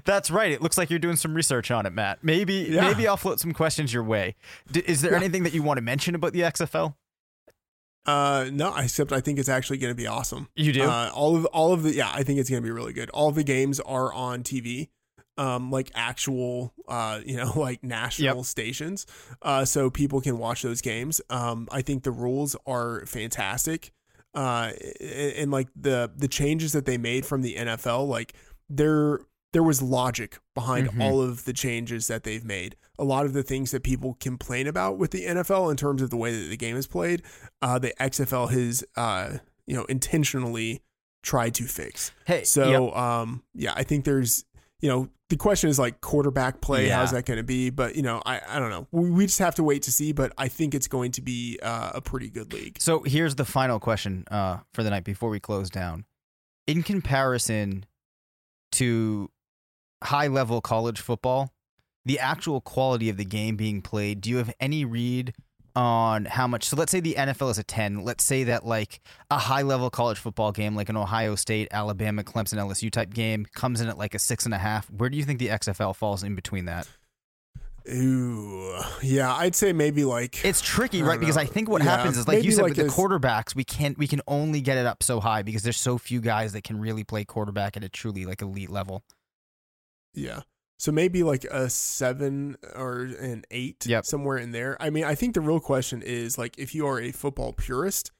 That's 0.04 0.30
right. 0.30 0.50
It 0.50 0.62
looks 0.62 0.78
like 0.78 0.88
you're 0.90 0.98
doing 0.98 1.16
some 1.16 1.34
research 1.34 1.70
on 1.70 1.84
it, 1.86 1.92
Matt. 1.92 2.20
Maybe 2.24 2.54
Yeah. 2.70 2.88
maybe 2.88 3.06
I'll 3.06 3.16
float 3.18 3.38
some 3.40 3.52
questions 3.52 3.92
your 3.92 4.04
way. 4.04 4.34
D- 4.72 4.82
is 4.86 5.02
there 5.02 5.12
Yeah. 5.12 5.18
anything 5.18 5.42
that 5.42 5.52
you 5.52 5.62
want 5.62 5.78
to 5.78 5.82
mention 5.82 6.14
about 6.14 6.32
the 6.32 6.40
XFL? 6.42 6.94
Uh, 8.06 8.48
no, 8.50 8.74
except 8.76 9.12
I 9.12 9.20
think 9.20 9.38
it's 9.38 9.48
actually 9.48 9.78
going 9.78 9.90
to 9.90 9.96
be 9.96 10.06
awesome. 10.06 10.48
You 10.56 10.72
do? 10.72 10.84
Uh, 10.84 11.10
all 11.14 11.36
of 11.36 11.44
all 11.46 11.72
of 11.72 11.82
the 11.82 11.94
yeah, 11.94 12.10
I 12.12 12.22
think 12.22 12.40
it's 12.40 12.48
going 12.48 12.62
to 12.62 12.66
be 12.66 12.72
really 12.72 12.92
good. 12.92 13.10
All 13.10 13.30
the 13.30 13.44
games 13.44 13.78
are 13.80 14.12
on 14.12 14.42
TV, 14.42 14.88
um, 15.36 15.70
like 15.70 15.90
actual, 15.94 16.72
uh, 16.88 17.20
you 17.24 17.36
know, 17.36 17.52
like 17.56 17.84
national 17.84 18.44
stations, 18.44 19.06
uh, 19.42 19.64
so 19.64 19.90
people 19.90 20.20
can 20.20 20.38
watch 20.38 20.62
those 20.62 20.80
games. 20.80 21.20
Um, 21.30 21.68
I 21.70 21.82
think 21.82 22.04
the 22.04 22.10
rules 22.10 22.56
are 22.66 23.04
fantastic, 23.06 23.92
uh, 24.34 24.72
and, 25.00 25.32
and 25.32 25.50
like 25.50 25.68
the 25.76 26.10
the 26.16 26.28
changes 26.28 26.72
that 26.72 26.86
they 26.86 26.96
made 26.96 27.26
from 27.26 27.42
the 27.42 27.56
NFL, 27.56 28.08
like 28.08 28.34
there 28.70 29.20
there 29.52 29.62
was 29.62 29.82
logic 29.82 30.38
behind 30.54 30.88
Mhm. 30.90 31.02
all 31.02 31.20
of 31.20 31.44
the 31.44 31.52
changes 31.52 32.06
that 32.06 32.22
they've 32.22 32.44
made. 32.44 32.76
A 32.98 33.04
lot 33.04 33.26
of 33.26 33.32
the 33.32 33.42
things 33.42 33.70
that 33.72 33.82
people 33.82 34.16
complain 34.20 34.66
about 34.66 34.96
with 34.98 35.10
the 35.10 35.26
NFL 35.26 35.70
in 35.70 35.76
terms 35.76 36.02
of 36.02 36.10
the 36.10 36.16
way 36.16 36.32
that 36.40 36.48
the 36.48 36.56
game 36.56 36.76
is 36.76 36.86
played, 36.86 37.22
uh, 37.60 37.78
the 37.78 37.92
XFL 38.00 38.48
has, 38.48 38.84
uh, 38.96 39.38
you 39.66 39.74
know, 39.74 39.84
intentionally 39.86 40.82
tried 41.22 41.54
to 41.54 41.64
fix. 41.64 42.12
Hey, 42.26 42.44
So, 42.44 42.86
yep. 42.86 42.96
um, 42.96 43.42
yeah, 43.54 43.72
I 43.76 43.82
think 43.82 44.04
there's, 44.04 44.44
you 44.80 44.88
know, 44.88 45.08
the 45.28 45.36
question 45.36 45.68
is 45.70 45.78
like 45.78 46.00
quarterback 46.00 46.60
play. 46.60 46.86
Yeah. 46.88 46.96
How's 46.98 47.10
that 47.12 47.24
going 47.24 47.36
to 47.36 47.44
be? 47.44 47.70
But 47.70 47.94
you 47.94 48.02
know, 48.02 48.20
I, 48.26 48.40
I 48.48 48.58
don't 48.58 48.70
know. 48.70 48.86
We, 48.90 49.10
we 49.10 49.26
just 49.26 49.38
have 49.38 49.54
to 49.56 49.62
wait 49.62 49.82
to 49.82 49.92
see. 49.92 50.10
But 50.12 50.32
I 50.38 50.48
think 50.48 50.74
it's 50.74 50.88
going 50.88 51.12
to 51.12 51.22
be 51.22 51.58
uh, 51.62 51.92
a 51.94 52.00
pretty 52.00 52.30
good 52.30 52.52
league. 52.52 52.78
So 52.80 53.02
here's 53.04 53.34
the 53.36 53.44
final 53.44 53.78
question 53.78 54.24
uh, 54.30 54.58
for 54.74 54.82
the 54.82 54.90
night 54.90 55.04
before 55.04 55.28
we 55.30 55.38
close 55.38 55.70
down. 55.70 56.04
In 56.66 56.82
comparison 56.82 57.84
to 58.72 59.30
high 60.02 60.26
level 60.26 60.60
college 60.60 61.00
football, 61.00 61.52
the 62.04 62.18
actual 62.18 62.60
quality 62.60 63.08
of 63.08 63.16
the 63.16 63.24
game 63.24 63.56
being 63.56 63.82
played, 63.82 64.20
do 64.20 64.30
you 64.30 64.38
have 64.38 64.52
any 64.60 64.84
read 64.84 65.34
on 65.76 66.24
how 66.24 66.46
much? 66.46 66.64
So 66.64 66.76
let's 66.76 66.90
say 66.90 67.00
the 67.00 67.14
NFL 67.14 67.50
is 67.50 67.58
a 67.58 67.62
10. 67.62 68.04
Let's 68.04 68.24
say 68.24 68.44
that 68.44 68.66
like 68.66 69.00
a 69.30 69.38
high 69.38 69.62
level 69.62 69.90
college 69.90 70.18
football 70.18 70.52
game, 70.52 70.74
like 70.74 70.88
an 70.88 70.96
Ohio 70.96 71.34
State, 71.34 71.68
Alabama, 71.70 72.24
Clemson, 72.24 72.58
LSU 72.58 72.90
type 72.90 73.12
game, 73.12 73.46
comes 73.54 73.80
in 73.80 73.88
at 73.88 73.98
like 73.98 74.14
a 74.14 74.18
six 74.18 74.44
and 74.44 74.54
a 74.54 74.58
half. 74.58 74.90
Where 74.90 75.10
do 75.10 75.16
you 75.16 75.24
think 75.24 75.38
the 75.38 75.48
XFL 75.48 75.94
falls 75.94 76.22
in 76.22 76.34
between 76.34 76.64
that? 76.64 76.88
Ooh, 77.90 78.78
yeah, 79.02 79.34
I'd 79.34 79.54
say 79.54 79.72
maybe 79.72 80.04
like 80.04 80.44
It's 80.44 80.60
tricky, 80.60 81.02
right? 81.02 81.18
Because. 81.18 81.36
I 81.36 81.46
think 81.46 81.68
what 81.68 81.82
Yeah, 81.82 81.96
happens 81.96 82.18
is, 82.18 82.28
like 82.28 82.44
you 82.44 82.52
said, 82.52 82.62
like 82.62 82.76
with 82.76 82.86
the 82.86 82.92
quarterbacks, 82.92 83.54
we 83.54 83.64
can't 83.64 83.96
we 83.96 84.06
can 84.06 84.20
only 84.28 84.60
get 84.60 84.76
it 84.76 84.86
up 84.86 85.02
so 85.02 85.18
high 85.18 85.42
because 85.42 85.62
there's 85.62 85.78
so 85.78 85.96
few 85.96 86.20
guys 86.20 86.52
that 86.52 86.62
can 86.62 86.78
really 86.78 87.04
play 87.04 87.24
quarterback 87.24 87.76
at 87.76 87.84
a 87.84 87.88
truly 87.88 88.26
like 88.26 88.42
elite 88.42 88.70
level. 88.70 89.02
Yeah. 90.14 90.40
So 90.78 90.90
maybe 90.92 91.22
like 91.22 91.44
a 91.44 91.68
seven 91.68 92.56
or 92.74 93.02
an 93.02 93.44
eight, 93.50 93.84
Yep. 93.86 94.06
somewhere 94.06 94.38
in 94.38 94.52
there. 94.52 94.76
I 94.80 94.88
mean, 94.90 95.04
I 95.04 95.14
think 95.14 95.34
the 95.34 95.40
real 95.42 95.60
question 95.60 96.00
is 96.02 96.38
like 96.38 96.58
if 96.58 96.74
you 96.74 96.86
are 96.86 96.98
a 96.98 97.12
football 97.12 97.52
purist, 97.52 98.12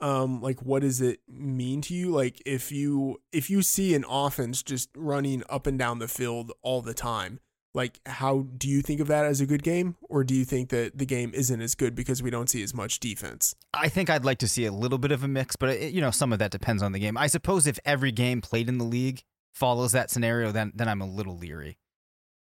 um, 0.00 0.40
like 0.40 0.62
what 0.62 0.82
does 0.82 1.00
it 1.00 1.20
mean 1.28 1.80
to 1.82 1.94
you? 1.94 2.10
Like 2.10 2.40
if 2.46 2.70
you 2.70 3.20
if 3.32 3.50
you 3.50 3.62
see 3.62 3.94
an 3.94 4.04
offense 4.08 4.62
just 4.62 4.90
running 4.96 5.42
up 5.48 5.66
and 5.66 5.78
down 5.78 5.98
the 5.98 6.08
field 6.08 6.52
all 6.62 6.82
the 6.82 6.94
time, 6.94 7.40
like 7.74 7.98
how 8.06 8.46
do 8.56 8.68
you 8.68 8.80
think 8.80 9.00
of 9.00 9.08
that 9.08 9.24
as 9.24 9.40
a 9.40 9.46
good 9.46 9.64
game, 9.64 9.96
or 10.02 10.22
do 10.22 10.34
you 10.34 10.44
think 10.44 10.68
that 10.70 10.96
the 10.96 11.04
game 11.06 11.32
isn't 11.34 11.60
as 11.60 11.74
good 11.74 11.96
because 11.96 12.22
we 12.22 12.30
don't 12.30 12.48
see 12.48 12.62
as 12.62 12.72
much 12.72 13.00
defense? 13.00 13.56
I 13.72 13.88
think 13.88 14.08
I'd 14.08 14.24
like 14.24 14.38
to 14.38 14.48
see 14.48 14.64
a 14.66 14.72
little 14.72 14.98
bit 14.98 15.10
of 15.10 15.24
a 15.24 15.28
mix, 15.28 15.56
but 15.56 15.70
it, 15.70 15.92
you 15.92 16.00
know, 16.00 16.12
some 16.12 16.32
of 16.32 16.38
that 16.38 16.52
depends 16.52 16.80
on 16.82 16.92
the 16.92 17.00
game. 17.00 17.16
I 17.16 17.26
suppose 17.26 17.66
if 17.66 17.78
every 17.84 18.12
game 18.12 18.40
played 18.40 18.68
in 18.68 18.78
the 18.78 18.84
league 18.84 19.22
follows 19.54 19.92
that 19.92 20.10
scenario, 20.10 20.52
then 20.52 20.72
then 20.74 20.88
I'm 20.88 21.00
a 21.00 21.06
little 21.06 21.36
leery. 21.36 21.78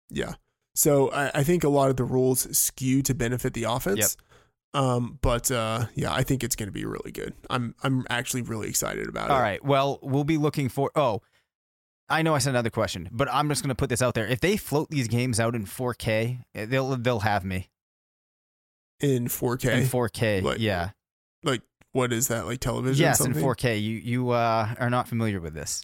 Yeah. 0.09 0.33
So 0.73 1.11
I, 1.11 1.31
I 1.35 1.43
think 1.43 1.63
a 1.63 1.69
lot 1.69 1.89
of 1.89 1.97
the 1.97 2.03
rules 2.03 2.57
skew 2.57 3.01
to 3.03 3.13
benefit 3.13 3.53
the 3.53 3.63
offense. 3.65 4.17
Um, 4.73 5.19
but 5.21 5.51
uh, 5.51 5.87
yeah, 5.95 6.13
I 6.13 6.23
think 6.23 6.43
it's 6.43 6.55
going 6.55 6.67
to 6.67 6.73
be 6.73 6.85
really 6.85 7.11
good. 7.11 7.33
I'm 7.49 7.75
I'm 7.83 8.05
actually 8.09 8.41
really 8.43 8.69
excited 8.69 9.07
about 9.09 9.25
it. 9.25 9.31
All 9.31 9.41
right. 9.41 9.63
Well, 9.63 9.99
we'll 10.01 10.23
be 10.23 10.37
looking 10.37 10.69
for. 10.69 10.91
Oh, 10.95 11.21
I 12.09 12.21
know 12.21 12.35
I 12.35 12.39
said 12.39 12.51
another 12.51 12.69
question, 12.69 13.09
but 13.11 13.27
I'm 13.31 13.49
just 13.49 13.63
going 13.63 13.69
to 13.69 13.75
put 13.75 13.89
this 13.89 14.01
out 14.01 14.13
there. 14.13 14.27
If 14.27 14.39
they 14.39 14.57
float 14.57 14.89
these 14.89 15.07
games 15.07 15.39
out 15.39 15.55
in 15.55 15.65
4K, 15.65 16.43
eh, 16.55 16.65
they'll 16.65 16.95
they'll 16.97 17.19
have 17.19 17.43
me 17.43 17.69
In 19.01 19.27
4K. 19.27 19.73
in 19.73 19.83
4K. 19.87 20.41
Like, 20.41 20.59
yeah. 20.59 20.91
like 21.43 21.61
what 21.91 22.13
is 22.13 22.29
that? 22.29 22.45
Like 22.45 22.59
television? 22.61 23.01
Yes, 23.01 23.19
in 23.19 23.33
something? 23.33 23.43
4K. 23.43 23.81
You 23.81 23.95
you 23.97 24.29
uh, 24.29 24.73
are 24.79 24.89
not 24.89 25.09
familiar 25.09 25.41
with 25.41 25.53
this. 25.53 25.83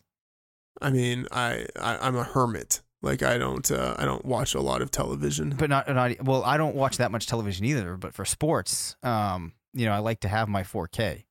I 0.81 0.89
mean, 0.91 1.27
I, 1.31 1.65
I 1.79 1.97
I'm 1.97 2.15
a 2.15 2.23
hermit. 2.23 2.81
Like 3.01 3.21
I 3.23 3.37
don't 3.37 3.69
uh, 3.71 3.95
I 3.97 4.05
don't 4.05 4.25
watch 4.25 4.55
a 4.55 4.61
lot 4.61 4.81
of 4.81 4.89
television. 4.91 5.55
but 5.57 5.69
not, 5.69 5.87
not 5.87 6.23
well 6.23 6.43
i 6.43 6.57
don't 6.57 6.75
watch 6.75 6.97
that 6.97 7.11
much 7.11 7.27
television 7.27 7.63
either 7.65 7.95
but 7.95 8.13
for 8.13 8.25
sports 8.25 8.95
um 9.03 9.53
you 9.73 9.85
know 9.85 9.91
i 9.91 9.99
like 9.99 10.19
to 10.21 10.27
have 10.27 10.49
my 10.49 10.63
4k 10.63 11.23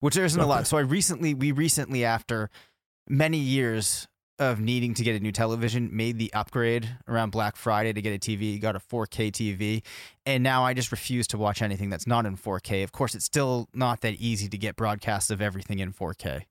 which 0.00 0.14
there 0.14 0.24
isn't 0.24 0.40
a 0.40 0.46
lot 0.46 0.66
so 0.66 0.78
i 0.78 0.80
recently 0.80 1.34
we 1.34 1.52
recently 1.52 2.02
after 2.04 2.48
many 3.08 3.36
years 3.36 4.08
of 4.38 4.58
needing 4.58 4.94
to 4.94 5.04
get 5.04 5.14
a 5.14 5.20
new 5.20 5.30
television 5.32 5.90
made 5.94 6.16
the 6.18 6.32
upgrade 6.32 6.88
around 7.06 7.30
black 7.30 7.56
friday 7.56 7.92
to 7.92 8.00
get 8.00 8.14
a 8.14 8.18
tv 8.18 8.58
got 8.58 8.74
a 8.74 8.80
4k 8.80 9.30
tv 9.30 9.82
and 10.24 10.42
now 10.42 10.64
i 10.64 10.72
just 10.72 10.90
refuse 10.90 11.26
to 11.28 11.36
watch 11.36 11.60
anything 11.60 11.90
that's 11.90 12.06
not 12.06 12.24
in 12.24 12.38
4k 12.38 12.82
of 12.82 12.90
course 12.92 13.14
it's 13.14 13.26
still 13.26 13.68
not 13.74 14.00
that 14.00 14.14
easy 14.14 14.48
to 14.48 14.56
get 14.56 14.76
broadcasts 14.76 15.30
of 15.30 15.42
everything 15.42 15.78
in 15.78 15.92
4k 15.92 16.44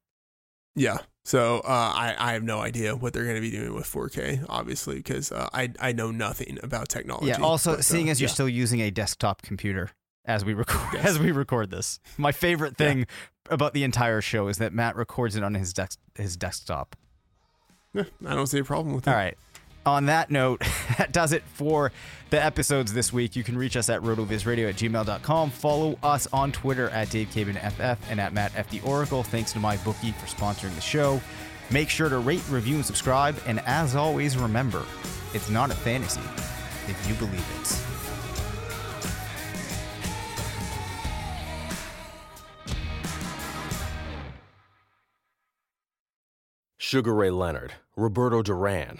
Yeah. 0.75 0.99
So 1.23 1.59
uh, 1.59 1.67
I 1.95 2.15
I 2.17 2.33
have 2.33 2.43
no 2.43 2.59
idea 2.59 2.95
what 2.95 3.13
they're 3.13 3.23
going 3.23 3.35
to 3.35 3.41
be 3.41 3.51
doing 3.51 3.73
with 3.75 3.85
4K, 3.85 4.45
obviously, 4.49 4.95
because 4.95 5.31
uh, 5.31 5.49
I 5.53 5.71
I 5.79 5.91
know 5.91 6.09
nothing 6.11 6.57
about 6.63 6.89
technology. 6.89 7.27
yeah 7.27 7.37
also 7.41 7.71
but, 7.73 7.79
uh, 7.79 7.83
seeing 7.83 8.09
as 8.09 8.19
you're 8.19 8.27
yeah. 8.27 8.33
still 8.33 8.49
using 8.49 8.79
a 8.81 8.89
desktop 8.89 9.41
computer 9.43 9.91
as 10.25 10.43
we 10.45 10.53
record 10.53 10.81
Yes. 10.93 11.05
as 11.05 11.19
we 11.19 11.31
record 11.31 11.69
this 11.71 11.99
my 12.17 12.31
favorite 12.31 12.75
Yeah. 12.79 12.87
thing 12.87 13.07
about 13.49 13.73
the 13.73 13.83
entire 13.83 14.21
show 14.21 14.47
is 14.47 14.57
that 14.57 14.71
matt 14.73 14.95
records 14.95 15.35
it 15.35 15.43
on 15.43 15.53
his 15.55 15.73
desk 15.73 15.99
his 16.15 16.37
desktop 16.37 16.95
Yeah, 17.93 18.03
I 18.25 18.35
don't 18.35 18.47
see 18.47 18.59
a 18.59 18.63
problem 18.63 18.93
with 18.95 19.07
it. 19.07 19.11
all 19.11 19.15
right 19.17 19.37
on 19.85 20.05
that 20.07 20.29
note 20.29 20.61
that 20.97 21.11
does 21.11 21.33
it 21.33 21.43
for 21.53 21.91
the 22.29 22.43
episodes 22.43 22.93
this 22.93 23.11
week. 23.11 23.35
You 23.35 23.43
can 23.43 23.57
reach 23.57 23.75
us 23.75 23.89
at 23.89 24.01
rotovizradio 24.01 24.69
at 24.69 24.75
gmail.com 24.75 25.49
follow 25.49 25.97
us 26.01 26.27
on 26.31 26.51
twitter 26.51 26.89
at 26.89 27.09
davecabanff 27.09 27.97
and 28.09 28.19
at 28.19 28.33
mattftheoracle 28.33 29.25
thanks 29.25 29.51
to 29.53 29.59
MyBookie 29.59 30.13
for 30.15 30.27
sponsoring 30.27 30.73
the 30.75 30.81
show. 30.81 31.21
Make 31.71 31.89
sure 31.89 32.09
to 32.09 32.17
rate 32.17 32.43
review 32.49 32.75
and 32.75 32.85
subscribe. 32.85 33.41
And 33.47 33.59
as 33.61 33.95
always 33.95 34.37
remember 34.37 34.85
it's 35.33 35.49
not 35.49 35.71
a 35.71 35.75
fantasy 35.75 36.21
if 36.87 37.07
you 37.07 37.13
believe 37.15 37.45
it. 37.61 37.91
Sugar 46.77 47.13
Ray 47.13 47.31
Leonard, 47.31 47.75
Roberto 47.95 48.41
Duran, 48.41 48.99